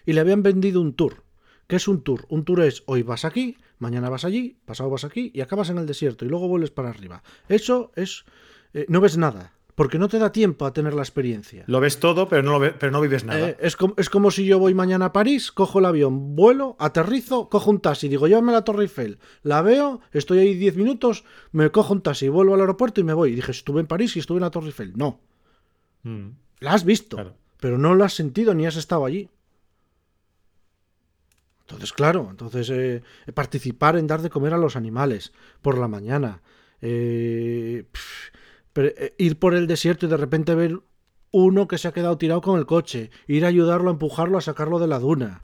Y 0.05 0.13
le 0.13 0.19
habían 0.21 0.43
vendido 0.43 0.81
un 0.81 0.93
tour. 0.93 1.23
¿Qué 1.67 1.77
es 1.77 1.87
un 1.87 2.01
tour? 2.03 2.25
Un 2.29 2.43
tour 2.45 2.61
es 2.61 2.83
hoy 2.87 3.03
vas 3.03 3.23
aquí, 3.25 3.57
mañana 3.79 4.09
vas 4.09 4.25
allí, 4.25 4.57
pasado 4.65 4.89
vas 4.89 5.03
aquí 5.05 5.31
y 5.33 5.41
acabas 5.41 5.69
en 5.69 5.77
el 5.77 5.85
desierto 5.85 6.25
y 6.25 6.29
luego 6.29 6.47
vuelves 6.47 6.71
para 6.71 6.89
arriba. 6.89 7.23
Eso 7.47 7.91
es... 7.95 8.25
Eh, 8.73 8.85
no 8.89 8.99
ves 9.01 9.17
nada. 9.17 9.53
Porque 9.75 9.97
no 9.97 10.07
te 10.07 10.19
da 10.19 10.31
tiempo 10.31 10.67
a 10.67 10.73
tener 10.73 10.93
la 10.93 11.01
experiencia. 11.01 11.63
Lo 11.65 11.79
ves 11.79 11.99
todo, 11.99 12.27
pero 12.29 12.43
no, 12.43 12.51
lo 12.51 12.59
ve- 12.59 12.73
pero 12.77 12.91
no 12.91 13.01
vives 13.01 13.23
nada. 13.23 13.49
Eh, 13.49 13.57
es, 13.59 13.75
como, 13.75 13.95
es 13.97 14.07
como 14.07 14.29
si 14.29 14.45
yo 14.45 14.59
voy 14.59 14.75
mañana 14.75 15.05
a 15.05 15.13
París, 15.13 15.51
cojo 15.51 15.79
el 15.79 15.85
avión, 15.85 16.35
vuelo, 16.35 16.75
aterrizo, 16.77 17.49
cojo 17.49 17.71
un 17.71 17.79
taxi, 17.79 18.07
digo, 18.07 18.27
llévame 18.27 18.51
a 18.51 18.55
la 18.55 18.63
Torre 18.63 18.83
Eiffel, 18.83 19.17
la 19.41 19.63
veo, 19.63 19.99
estoy 20.11 20.37
ahí 20.39 20.53
10 20.53 20.75
minutos, 20.77 21.23
me 21.53 21.71
cojo 21.71 21.91
un 21.93 22.01
taxi, 22.03 22.29
vuelvo 22.29 22.53
al 22.53 22.59
aeropuerto 22.59 23.01
y 23.01 23.03
me 23.03 23.13
voy. 23.15 23.31
Y 23.31 23.35
dije, 23.35 23.49
estuve 23.51 23.79
en 23.81 23.87
París 23.87 24.15
y 24.15 24.19
estuve 24.19 24.37
en 24.37 24.43
la 24.43 24.51
Torre 24.51 24.67
Eiffel. 24.67 24.93
No, 24.95 25.19
Mm. 26.03 26.27
la 26.59 26.73
has 26.73 26.85
visto, 26.85 27.15
Claro. 27.17 27.33
pero 27.59 27.77
no 27.79 27.95
la 27.95 28.05
has 28.05 28.13
sentido 28.13 28.53
ni 28.53 28.67
has 28.67 28.75
estado 28.75 29.05
allí. 29.05 29.29
Entonces, 31.73 31.93
claro, 31.93 32.27
entonces 32.29 32.69
eh, 32.69 33.01
participar 33.33 33.97
en 33.97 34.07
dar 34.07 34.21
de 34.21 34.29
comer 34.29 34.53
a 34.53 34.57
los 34.57 34.75
animales 34.75 35.33
por 35.61 35.77
la 35.77 35.87
mañana, 35.87 36.41
eh, 36.81 37.85
eh, 38.75 39.15
ir 39.17 39.39
por 39.39 39.55
el 39.55 39.65
desierto 39.65 40.05
y 40.05 40.09
de 40.09 40.17
repente 40.17 40.53
ver 40.53 40.79
uno 41.31 41.67
que 41.67 41.79
se 41.79 41.87
ha 41.87 41.93
quedado 41.93 42.17
tirado 42.17 42.41
con 42.41 42.59
el 42.59 42.67
coche, 42.67 43.09
ir 43.27 43.43
a 43.43 43.47
ayudarlo, 43.47 43.89
a 43.89 43.93
empujarlo, 43.93 44.37
a 44.37 44.41
sacarlo 44.41 44.77
de 44.77 44.87
la 44.87 44.99
duna. 44.99 45.41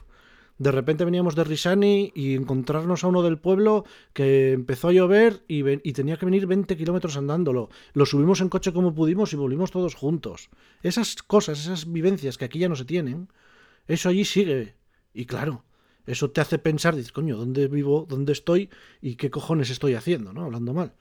De 0.58 0.70
repente 0.70 1.04
veníamos 1.04 1.34
de 1.34 1.42
Risani 1.42 2.12
y 2.14 2.34
encontrarnos 2.34 3.02
a 3.02 3.08
uno 3.08 3.22
del 3.22 3.38
pueblo 3.38 3.84
que 4.12 4.52
empezó 4.52 4.88
a 4.88 4.92
llover 4.92 5.42
y 5.48 5.92
tenía 5.94 6.18
que 6.18 6.26
venir 6.26 6.46
20 6.46 6.76
kilómetros 6.76 7.16
andándolo. 7.16 7.70
Lo 7.94 8.04
subimos 8.04 8.42
en 8.42 8.50
coche 8.50 8.72
como 8.72 8.94
pudimos 8.94 9.32
y 9.32 9.36
volvimos 9.36 9.70
todos 9.70 9.94
juntos. 9.94 10.50
Esas 10.82 11.16
cosas, 11.22 11.60
esas 11.60 11.90
vivencias 11.90 12.36
que 12.36 12.44
aquí 12.44 12.58
ya 12.58 12.68
no 12.68 12.76
se 12.76 12.84
tienen, 12.84 13.28
eso 13.88 14.10
allí 14.10 14.26
sigue. 14.26 14.76
Y 15.14 15.24
claro, 15.24 15.64
eso 16.10 16.30
te 16.30 16.40
hace 16.40 16.58
pensar, 16.58 16.96
dices, 16.96 17.12
coño, 17.12 17.36
¿dónde 17.36 17.68
vivo? 17.68 18.06
¿Dónde 18.08 18.32
estoy? 18.32 18.70
¿Y 19.00 19.16
qué 19.16 19.30
cojones 19.30 19.70
estoy 19.70 19.94
haciendo? 19.94 20.32
¿No? 20.32 20.44
Hablando 20.44 20.74
mal. 20.74 20.94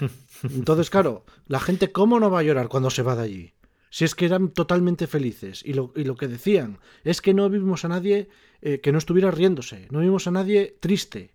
Entonces, 0.42 0.90
claro, 0.90 1.24
la 1.46 1.60
gente, 1.60 1.92
¿cómo 1.92 2.20
no 2.20 2.30
va 2.30 2.40
a 2.40 2.42
llorar 2.42 2.68
cuando 2.68 2.90
se 2.90 3.02
va 3.02 3.16
de 3.16 3.22
allí? 3.22 3.54
Si 3.90 4.04
es 4.04 4.14
que 4.14 4.26
eran 4.26 4.48
totalmente 4.50 5.06
felices. 5.06 5.62
Y 5.64 5.72
lo, 5.72 5.92
y 5.96 6.04
lo 6.04 6.16
que 6.16 6.28
decían 6.28 6.80
es 7.04 7.20
que 7.22 7.32
no 7.32 7.48
vimos 7.48 7.84
a 7.84 7.88
nadie 7.88 8.28
eh, 8.60 8.80
que 8.80 8.92
no 8.92 8.98
estuviera 8.98 9.30
riéndose. 9.30 9.86
No 9.90 10.00
vimos 10.00 10.26
a 10.26 10.32
nadie 10.32 10.76
triste. 10.80 11.34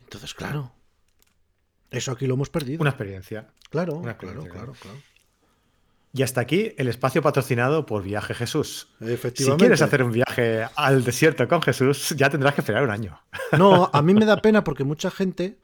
Entonces, 0.00 0.34
claro. 0.34 0.72
Eso 1.90 2.12
aquí 2.12 2.26
lo 2.26 2.34
hemos 2.34 2.48
perdido. 2.48 2.80
Una 2.80 2.90
experiencia. 2.90 3.52
claro, 3.68 3.96
una 3.96 4.16
claro, 4.16 4.40
experiencia, 4.40 4.52
claro, 4.52 4.72
claro. 4.72 4.96
claro. 4.96 5.11
Y 6.14 6.22
hasta 6.22 6.42
aquí 6.42 6.74
el 6.76 6.88
espacio 6.88 7.22
patrocinado 7.22 7.86
por 7.86 8.02
Viaje 8.02 8.34
Jesús. 8.34 8.88
Si 9.34 9.50
quieres 9.52 9.80
hacer 9.80 10.02
un 10.02 10.12
viaje 10.12 10.66
al 10.76 11.04
desierto 11.04 11.48
con 11.48 11.62
Jesús, 11.62 12.14
ya 12.18 12.28
tendrás 12.28 12.54
que 12.54 12.60
esperar 12.60 12.84
un 12.84 12.90
año. 12.90 13.18
No, 13.56 13.88
a 13.90 14.02
mí 14.02 14.12
me 14.12 14.26
da 14.26 14.36
pena 14.36 14.62
porque 14.62 14.84
mucha 14.84 15.10
gente, 15.10 15.58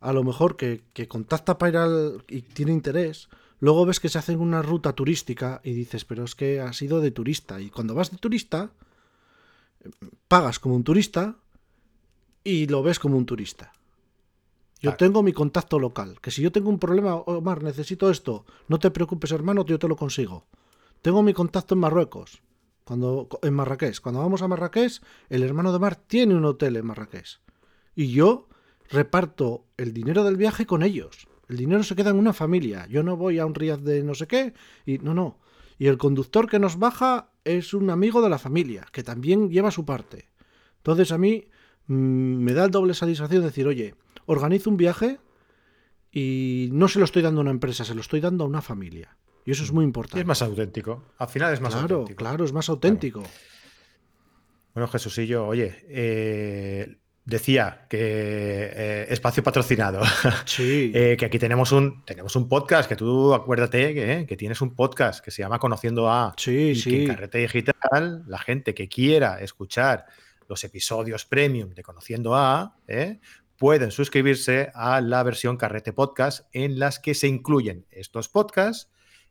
a 0.00 0.14
lo 0.14 0.24
mejor 0.24 0.56
que, 0.56 0.84
que 0.94 1.06
contacta 1.06 1.58
para 1.58 1.70
ir 1.70 1.76
al. 1.76 2.24
y 2.28 2.40
tiene 2.42 2.72
interés, 2.72 3.28
luego 3.60 3.84
ves 3.84 4.00
que 4.00 4.08
se 4.08 4.18
hacen 4.18 4.40
una 4.40 4.62
ruta 4.62 4.94
turística 4.94 5.60
y 5.62 5.74
dices, 5.74 6.06
pero 6.06 6.24
es 6.24 6.34
que 6.34 6.60
has 6.60 6.80
ido 6.80 7.02
de 7.02 7.10
turista. 7.10 7.60
Y 7.60 7.68
cuando 7.68 7.94
vas 7.94 8.10
de 8.10 8.16
turista, 8.16 8.70
eh, 9.84 9.90
pagas 10.28 10.58
como 10.58 10.76
un 10.76 10.84
turista 10.84 11.36
y 12.42 12.68
lo 12.68 12.82
ves 12.82 12.98
como 12.98 13.18
un 13.18 13.26
turista. 13.26 13.72
Yo 14.84 14.90
Claro. 14.90 14.96
tengo 14.98 15.22
mi 15.22 15.32
contacto 15.32 15.78
local, 15.78 16.18
que 16.20 16.30
si 16.30 16.42
yo 16.42 16.52
tengo 16.52 16.68
un 16.68 16.78
problema, 16.78 17.14
Omar, 17.14 17.62
necesito 17.62 18.10
esto, 18.10 18.44
no 18.68 18.78
te 18.78 18.90
preocupes, 18.90 19.32
hermano, 19.32 19.64
yo 19.64 19.78
te 19.78 19.88
lo 19.88 19.96
consigo. 19.96 20.44
Tengo 21.00 21.22
mi 21.22 21.32
contacto 21.32 21.72
en 21.74 21.80
Marruecos, 21.80 22.42
cuando 22.84 23.26
en 23.40 23.54
Marrakech. 23.54 23.98
Cuando 24.00 24.20
vamos 24.20 24.42
a 24.42 24.48
Marrakech, 24.48 25.00
el 25.30 25.42
hermano 25.42 25.72
de 25.72 25.78
Mar 25.78 25.96
tiene 25.96 26.34
un 26.34 26.44
hotel 26.44 26.76
en 26.76 26.84
Marrakech. 26.84 27.40
Y 27.96 28.08
yo 28.12 28.48
reparto 28.90 29.64
el 29.78 29.94
dinero 29.94 30.22
del 30.22 30.36
viaje 30.36 30.66
con 30.66 30.82
ellos. 30.82 31.28
El 31.48 31.56
dinero 31.56 31.82
se 31.82 31.96
queda 31.96 32.10
en 32.10 32.18
una 32.18 32.34
familia. 32.34 32.86
Yo 32.90 33.02
no 33.02 33.16
voy 33.16 33.38
a 33.38 33.46
un 33.46 33.54
Riad 33.54 33.78
de 33.78 34.02
no 34.02 34.14
sé 34.14 34.26
qué. 34.26 34.52
Y 34.84 34.98
no, 34.98 35.14
no. 35.14 35.38
Y 35.78 35.86
el 35.86 35.96
conductor 35.96 36.46
que 36.46 36.58
nos 36.58 36.78
baja 36.78 37.30
es 37.44 37.72
un 37.72 37.88
amigo 37.88 38.20
de 38.20 38.28
la 38.28 38.38
familia, 38.38 38.86
que 38.92 39.02
también 39.02 39.48
lleva 39.48 39.70
su 39.70 39.86
parte. 39.86 40.28
Entonces 40.76 41.10
a 41.10 41.16
mí 41.18 41.48
mm, 41.86 41.94
me 41.94 42.52
da 42.52 42.66
el 42.66 42.70
doble 42.70 42.92
satisfacción 42.92 43.42
decir, 43.42 43.66
oye, 43.66 43.94
organizo 44.26 44.70
un 44.70 44.76
viaje 44.76 45.18
y 46.12 46.68
no 46.72 46.88
se 46.88 46.98
lo 46.98 47.04
estoy 47.04 47.22
dando 47.22 47.40
a 47.40 47.42
una 47.42 47.50
empresa, 47.50 47.84
se 47.84 47.94
lo 47.94 48.00
estoy 48.00 48.20
dando 48.20 48.44
a 48.44 48.46
una 48.46 48.62
familia. 48.62 49.16
Y 49.44 49.50
eso 49.50 49.62
es 49.64 49.72
muy 49.72 49.84
Y 49.84 49.86
importante. 49.86 50.20
es 50.20 50.26
más 50.26 50.40
auténtico. 50.42 51.04
Al 51.18 51.28
final 51.28 51.52
es 51.52 51.60
más 51.60 51.74
claro, 51.74 51.96
auténtico. 51.96 52.16
claro, 52.18 52.44
es 52.44 52.52
más 52.52 52.68
auténtico. 52.68 53.22
Bueno, 54.74 54.88
Jesúsillo, 54.88 55.46
oye, 55.46 55.84
eh, 55.88 56.96
decía 57.24 57.86
que 57.88 57.98
eh, 58.00 59.06
espacio 59.10 59.42
patrocinado. 59.42 60.00
Sí. 60.46 60.92
Eh, 60.94 61.16
que 61.18 61.26
aquí 61.26 61.38
tenemos 61.38 61.72
un, 61.72 62.04
tenemos 62.04 62.34
un 62.36 62.48
podcast, 62.48 62.88
que 62.88 62.96
tú 62.96 63.34
acuérdate 63.34 63.94
que, 63.94 64.12
eh, 64.12 64.26
que 64.26 64.36
tienes 64.36 64.60
un 64.60 64.74
podcast 64.74 65.24
que 65.24 65.30
se 65.30 65.42
llama 65.42 65.58
Conociendo 65.58 66.10
a. 66.10 66.34
sí, 66.36 66.70
y 66.70 66.74
que 66.74 66.80
sí. 66.80 67.02
en 67.02 67.08
Carrete 67.08 67.38
Digital, 67.38 68.24
la 68.26 68.38
gente 68.38 68.74
que 68.74 68.88
quiera 68.88 69.40
escuchar 69.40 70.06
los 70.48 70.62
episodios 70.64 71.24
premium 71.24 71.70
de 71.74 71.82
Conociendo 71.82 72.34
a, 72.34 72.76
eh, 72.86 73.18
pueden 73.56 73.90
suscribirse 73.90 74.70
a 74.74 75.00
la 75.00 75.22
versión 75.22 75.56
Carrete 75.56 75.92
Podcast 75.92 76.46
en 76.52 76.78
las 76.78 76.98
que 76.98 77.14
se 77.14 77.28
incluyen 77.28 77.86
estos 77.90 78.28
podcasts 78.28 78.90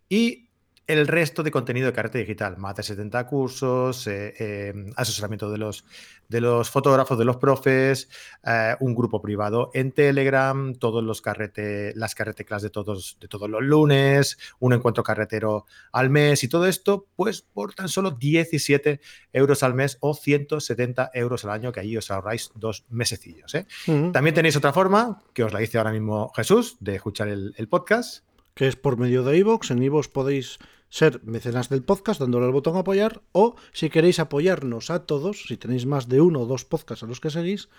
y 0.10 0.43
el 0.86 1.08
resto 1.08 1.44
de 1.44 1.52
contenido 1.52 1.88
de 1.88 1.94
Carrete 1.94 2.20
Digital, 2.20 2.58
más 2.58 2.76
de 2.76 2.84
70 2.84 3.26
cursos, 3.28 4.06
eh, 4.08 4.34
eh, 4.38 4.74
asesoramiento 4.96 5.50
de 5.50 5.58
los, 5.58 5.86
de 6.28 6.42
los 6.42 6.70
fotógrafos, 6.70 7.18
de 7.18 7.26
los 7.26 7.38
profes, 7.38 8.10
eh, 8.46 8.76
un 8.82 8.94
grupo 8.94 9.22
privado 9.22 9.72
en 9.74 9.94
Telegram, 9.94 10.74
todos 10.76 11.04
los 11.04 11.22
carrete, 11.22 11.94
las 11.96 12.16
carrete 12.16 12.44
class 12.44 12.64
de 12.64 12.70
todos, 12.70 13.18
de 13.22 13.28
todos 13.28 13.50
los 13.50 13.62
lunes, 13.62 14.38
un 14.60 14.74
encuentro 14.74 15.04
carretero 15.04 15.66
al 15.92 16.10
mes 16.10 16.44
y 16.44 16.50
todo 16.50 16.68
esto, 16.68 17.08
pues 17.16 17.42
por 17.42 17.74
tan 17.74 17.88
solo 17.88 18.12
17 18.12 19.00
euros 19.32 19.64
al 19.64 19.74
mes 19.74 19.98
o 20.02 20.14
170 20.14 21.12
euros 21.14 21.46
al 21.46 21.52
año, 21.52 21.72
que 21.72 21.80
ahí 21.80 21.96
os 21.96 22.12
ahorráis 22.12 22.52
dos 22.56 22.86
mesecillos. 22.90 23.56
¿eh? 23.56 23.66
También 24.12 24.34
tenéis 24.34 24.58
otra 24.58 24.74
forma, 24.74 25.22
que 25.34 25.44
os 25.44 25.54
la 25.54 25.60
dice 25.60 25.78
ahora 25.78 25.92
mismo 25.92 26.32
Jesús, 26.36 26.76
de 26.82 26.96
escuchar 26.96 27.30
el, 27.30 27.54
el 27.58 27.68
podcast. 27.70 28.24
Que 28.54 28.68
es 28.68 28.76
por 28.76 28.98
medio 28.98 29.24
de 29.24 29.38
iVoox. 29.38 29.72
En 29.72 29.84
iVoox 29.84 30.08
podéis 30.08 30.60
ser 30.90 31.22
mecenas 31.24 31.70
del 31.70 31.84
podcast 31.84 32.20
dándole 32.20 32.46
al 32.46 32.52
botón 32.52 32.78
apoyar 32.78 33.22
o 33.32 33.56
si 33.72 33.90
queréis 33.90 34.20
apoyarnos 34.20 34.92
a 34.92 35.06
todos, 35.06 35.46
si 35.48 35.58
tenéis 35.58 35.86
más 35.86 36.08
de 36.08 36.22
uno 36.22 36.42
o 36.42 36.46
dos 36.46 36.66
podcasts 36.66 37.04
a 37.04 37.08
los 37.08 37.20
que 37.20 37.32
seguís, 37.32 37.70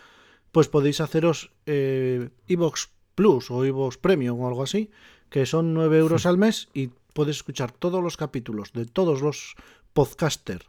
pues 0.51 0.69
podéis 0.69 1.01
haceros 1.01 1.53
eh, 1.67 2.31
iVoox 2.49 2.89
Plus 3.15 3.51
o 3.51 3.65
iVoox 3.65 3.99
Premium 3.99 4.41
o 4.41 4.49
algo 4.49 4.63
así, 4.63 4.91
que 5.31 5.47
son 5.47 5.75
9 5.75 5.99
euros 5.99 6.27
al 6.27 6.39
mes 6.39 6.69
y 6.75 6.91
puedes 7.13 7.37
escuchar 7.37 7.71
todos 7.71 8.03
los 8.03 8.17
capítulos 8.17 8.73
de 8.73 8.87
todos 8.87 9.23
los 9.23 9.55
podcaster 9.93 10.67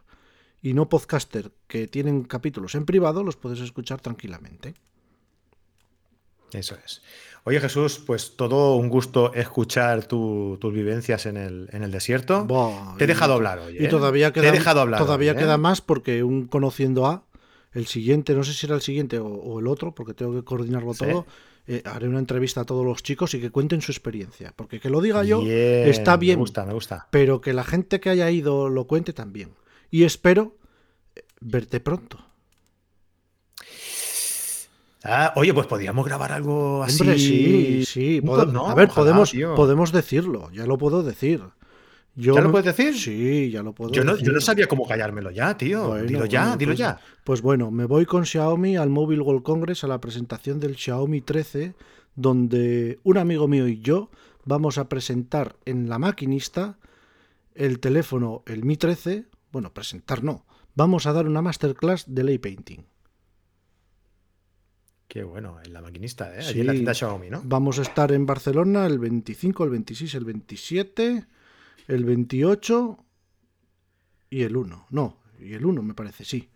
y 0.62 0.74
no 0.74 0.88
podcaster 0.88 1.52
que 1.66 1.88
tienen 1.88 2.22
capítulos 2.22 2.74
en 2.74 2.86
privado, 2.86 3.24
los 3.24 3.36
puedes 3.36 3.60
escuchar 3.60 4.00
tranquilamente. 4.00 4.74
Eso 6.52 6.76
es. 6.84 7.02
Oye 7.44 7.60
Jesús, 7.60 8.00
pues 8.04 8.36
todo 8.36 8.74
un 8.76 8.88
gusto 8.88 9.32
escuchar 9.34 10.06
tu- 10.06 10.58
tus 10.60 10.72
vivencias 10.74 11.26
en 11.26 11.36
el, 11.36 11.68
en 11.72 11.82
el 11.84 11.92
desierto. 11.92 12.46
Te 12.98 13.04
he 13.04 13.06
dejado 13.06 13.34
hablar 13.34 13.60
hoy. 13.60 13.76
Y 13.78 13.84
¿eh? 13.84 13.88
todavía 13.88 14.32
Te 14.32 14.40
queda, 14.40 14.48
he 14.48 14.52
dejado 14.52 14.80
hablar. 14.80 15.00
todavía 15.00 15.32
hoy, 15.32 15.36
¿eh? 15.36 15.40
queda 15.40 15.56
más 15.58 15.80
porque 15.80 16.24
un 16.24 16.46
conociendo 16.48 17.06
a, 17.06 17.24
el 17.72 17.86
siguiente, 17.86 18.34
no 18.34 18.42
sé 18.42 18.52
si 18.52 18.66
era 18.66 18.74
el 18.74 18.82
siguiente 18.82 19.18
o, 19.20 19.26
o 19.26 19.60
el 19.60 19.66
otro, 19.68 19.94
porque 19.94 20.12
tengo 20.14 20.34
que 20.34 20.42
coordinarlo 20.42 20.92
Sí. 20.94 21.04
todo, 21.04 21.26
eh, 21.68 21.82
haré 21.84 22.08
una 22.08 22.18
entrevista 22.18 22.62
a 22.62 22.64
todos 22.64 22.84
los 22.84 23.02
chicos 23.02 23.34
y 23.34 23.40
que 23.40 23.50
cuenten 23.50 23.80
su 23.80 23.92
experiencia. 23.92 24.52
Porque 24.56 24.80
que 24.80 24.90
lo 24.90 25.00
diga 25.00 25.22
yo 25.24 25.40
Bien, 25.42 25.88
está 25.88 26.16
bien, 26.16 26.38
Me 26.38 26.40
gusta, 26.40 26.64
me 26.64 26.72
gusta. 26.72 27.06
pero 27.10 27.40
que 27.40 27.52
la 27.52 27.64
gente 27.64 28.00
que 28.00 28.10
haya 28.10 28.28
ido 28.30 28.68
lo 28.68 28.86
cuente 28.86 29.12
también. 29.12 29.50
Y 29.90 30.02
espero 30.04 30.56
verte 31.40 31.78
pronto. 31.80 32.25
Ah, 35.08 35.32
oye, 35.36 35.52
pues 35.54 35.66
podríamos 35.66 36.04
grabar 36.06 36.32
algo 36.32 36.82
así. 36.82 37.02
Hombre, 37.02 37.18
sí, 37.18 37.84
sí. 37.84 38.20
No, 38.22 38.34
a 38.34 38.74
ver, 38.74 38.88
ojalá, 38.88 38.94
podemos, 38.94 39.30
tío. 39.30 39.54
podemos 39.54 39.92
decirlo, 39.92 40.50
ya 40.52 40.66
lo 40.66 40.76
puedo 40.78 41.02
decir. 41.02 41.42
Yo 42.18 42.34
¿Ya 42.34 42.40
lo 42.40 42.50
puedes 42.50 42.64
decir? 42.74 42.98
Sí, 42.98 43.50
ya 43.50 43.62
lo 43.62 43.74
puedo 43.74 43.92
Yo 43.92 44.02
no, 44.02 44.12
decir. 44.12 44.26
yo 44.26 44.32
no 44.32 44.40
sabía 44.40 44.66
cómo 44.66 44.86
callármelo 44.88 45.30
ya, 45.30 45.54
tío. 45.58 45.88
Bueno, 45.88 46.04
dilo 46.06 46.24
ya, 46.24 46.40
bueno, 46.42 46.56
dilo 46.56 46.70
pues- 46.70 46.78
ya. 46.78 46.98
Pues 47.24 47.42
bueno, 47.42 47.70
me 47.70 47.84
voy 47.84 48.06
con 48.06 48.24
Xiaomi 48.24 48.76
al 48.76 48.88
Mobile 48.88 49.20
World 49.20 49.42
Congress 49.42 49.84
a 49.84 49.86
la 49.86 50.00
presentación 50.00 50.58
del 50.58 50.76
Xiaomi 50.76 51.20
13, 51.20 51.74
donde 52.14 52.98
un 53.02 53.18
amigo 53.18 53.48
mío 53.48 53.68
y 53.68 53.80
yo 53.80 54.10
vamos 54.46 54.78
a 54.78 54.88
presentar 54.88 55.56
en 55.66 55.88
la 55.90 55.98
maquinista 55.98 56.78
el 57.54 57.80
teléfono, 57.80 58.42
el 58.46 58.64
Mi 58.64 58.76
13. 58.78 59.26
Bueno, 59.52 59.74
presentar 59.74 60.24
no. 60.24 60.46
Vamos 60.74 61.06
a 61.06 61.12
dar 61.12 61.26
una 61.26 61.42
masterclass 61.42 62.04
de 62.08 62.24
lay 62.24 62.38
painting. 62.38 62.80
Qué 65.08 65.22
bueno, 65.22 65.58
en 65.64 65.72
la 65.72 65.80
maquinista, 65.80 66.34
¿eh? 66.34 66.38
Allí 66.40 66.52
Sí. 66.54 66.60
en 66.60 66.66
la 66.66 66.72
tienda 66.72 66.94
Xiaomi, 66.94 67.30
¿no? 67.30 67.42
Vamos 67.44 67.78
a 67.78 67.82
estar 67.82 68.10
en 68.12 68.26
Barcelona 68.26 68.86
el 68.86 68.98
25, 68.98 69.64
el 69.64 69.70
26, 69.70 70.14
el 70.14 70.24
27, 70.24 71.24
el 71.88 72.04
28 72.04 72.98
y 74.30 74.42
el 74.42 74.56
1. 74.56 74.86
No, 74.90 75.16
y 75.40 75.54
el 75.54 75.64
1 75.64 75.82
me 75.82 75.94
parece, 75.94 76.24
sí. 76.24 76.48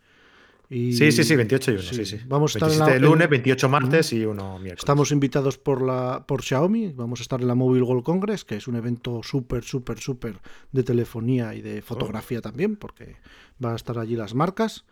Y, 0.69 0.93
sí, 0.93 1.11
sí, 1.11 1.25
sí, 1.25 1.35
28 1.35 1.71
y 1.73 1.75
1, 1.75 1.83
sí, 1.83 2.05
sí. 2.05 2.21
Vamos 2.29 2.55
a 2.55 2.59
estar 2.59 2.69
27 2.69 2.97
en 2.97 3.03
la, 3.03 3.09
lunes, 3.09 3.25
en- 3.25 3.31
28 3.31 3.69
martes 3.69 4.13
y 4.13 4.25
uno 4.25 4.59
miércoles. 4.59 4.79
Estamos 4.81 5.11
invitados 5.13 5.59
por 5.59 5.83
la 5.83 6.25
por 6.27 6.43
Xiaomi, 6.43 6.93
vamos 6.93 7.21
a 7.21 7.23
estar 7.23 7.41
en 7.41 7.49
la 7.49 7.55
Mobile 7.57 7.83
World 7.85 8.05
Congress, 8.05 8.45
que 8.45 8.57
es 8.57 8.69
un 8.69 8.77
evento 8.77 9.21
súper, 9.23 9.65
súper, 9.65 9.99
súper 9.99 10.39
de 10.73 10.83
telefonía 10.85 11.55
y 11.55 11.61
de 11.61 11.83
fotografía 11.83 12.41
también, 12.41 12.77
porque 12.77 13.17
van 13.59 13.73
a 13.73 13.77
estar 13.77 13.99
allí 13.99 14.15
las 14.17 14.35
marcas. 14.35 14.85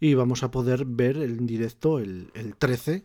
Y 0.00 0.14
vamos 0.14 0.42
a 0.42 0.50
poder 0.50 0.84
ver 0.84 1.16
en 1.18 1.46
directo 1.46 1.98
el, 1.98 2.30
el 2.34 2.56
13, 2.56 3.04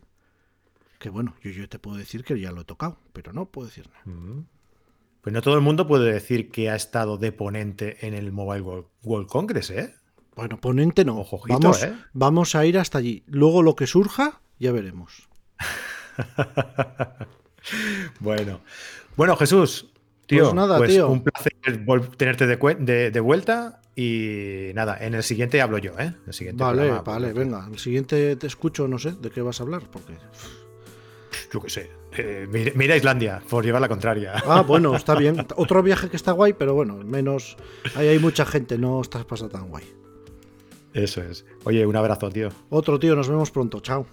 que 0.98 1.08
bueno, 1.10 1.34
yo, 1.42 1.50
yo 1.50 1.68
te 1.68 1.78
puedo 1.78 1.96
decir 1.96 2.24
que 2.24 2.38
ya 2.38 2.52
lo 2.52 2.62
he 2.62 2.64
tocado, 2.64 2.98
pero 3.12 3.32
no 3.32 3.46
puedo 3.46 3.68
decir 3.68 3.88
nada. 3.88 4.02
Mm. 4.16 4.44
Pues 5.22 5.32
no 5.34 5.42
todo 5.42 5.54
el 5.54 5.60
mundo 5.60 5.86
puede 5.86 6.12
decir 6.12 6.50
que 6.50 6.70
ha 6.70 6.74
estado 6.76 7.16
de 7.18 7.30
ponente 7.32 8.06
en 8.06 8.14
el 8.14 8.32
Mobile 8.32 8.62
World, 8.62 8.86
World 9.02 9.28
Congress, 9.28 9.70
¿eh? 9.70 9.94
Bueno, 10.34 10.58
ponente 10.60 11.04
no. 11.04 11.18
Ojo, 11.20 11.36
ojito, 11.36 11.58
vamos, 11.58 11.82
¿eh? 11.82 11.92
vamos 12.14 12.54
a 12.54 12.64
ir 12.64 12.78
hasta 12.78 12.98
allí. 12.98 13.22
Luego 13.26 13.62
lo 13.62 13.74
que 13.76 13.86
surja, 13.86 14.40
ya 14.58 14.72
veremos. 14.72 15.28
Bueno. 18.20 18.60
Bueno, 19.16 19.36
Jesús. 19.36 19.86
Tío, 20.26 20.44
Pues 20.44 20.54
nada, 20.54 20.78
pues 20.78 20.90
tío. 20.90 21.08
un 21.10 21.22
placer 21.22 21.52
tenerte 22.16 22.46
de, 22.46 22.58
cue- 22.58 22.78
de- 22.78 23.10
de 23.10 23.20
vuelta 23.20 23.80
y 24.00 24.72
nada, 24.74 24.96
en 25.00 25.14
el 25.14 25.22
siguiente 25.22 25.60
hablo 25.60 25.78
yo, 25.78 25.92
¿eh? 25.98 26.04
En 26.06 26.16
el 26.26 26.32
siguiente 26.32 26.62
Vale, 26.62 26.76
programa, 26.82 27.02
vale, 27.02 27.32
venga. 27.32 27.68
El 27.70 27.78
siguiente 27.78 28.36
te 28.36 28.46
escucho, 28.46 28.86
no 28.88 28.98
sé 28.98 29.12
de 29.12 29.30
qué 29.30 29.42
vas 29.42 29.60
a 29.60 29.64
hablar, 29.64 29.82
porque. 29.90 30.14
Yo 31.52 31.60
qué 31.60 31.70
sé. 31.70 31.90
eh, 32.16 32.46
me 32.50 32.60
iré- 32.64 32.74
me 32.74 32.84
iré 32.84 32.94
a 32.94 32.96
Islandia, 32.96 33.42
por 33.48 33.64
llevar 33.64 33.80
la 33.80 33.88
contraria. 33.88 34.32
Ah, 34.46 34.62
bueno, 34.62 34.94
está 34.96 35.14
bien. 35.16 35.46
Otro 35.56 35.82
viaje 35.82 36.08
que 36.08 36.16
está 36.16 36.32
guay, 36.32 36.52
pero 36.52 36.74
bueno, 36.74 36.96
menos. 36.96 37.56
Ahí 37.94 38.08
hay 38.08 38.18
mucha 38.18 38.44
gente, 38.46 38.78
no 38.78 39.00
estás 39.00 39.24
pasando 39.24 39.50
tan 39.58 39.68
guay. 39.68 39.84
Eso 40.92 41.22
es. 41.22 41.44
Oye, 41.64 41.86
un 41.86 41.94
abrazo, 41.96 42.30
tío. 42.30 42.48
Otro 42.68 42.98
tío, 42.98 43.14
nos 43.14 43.28
vemos 43.28 43.50
pronto. 43.50 43.80
Chao. 43.80 44.06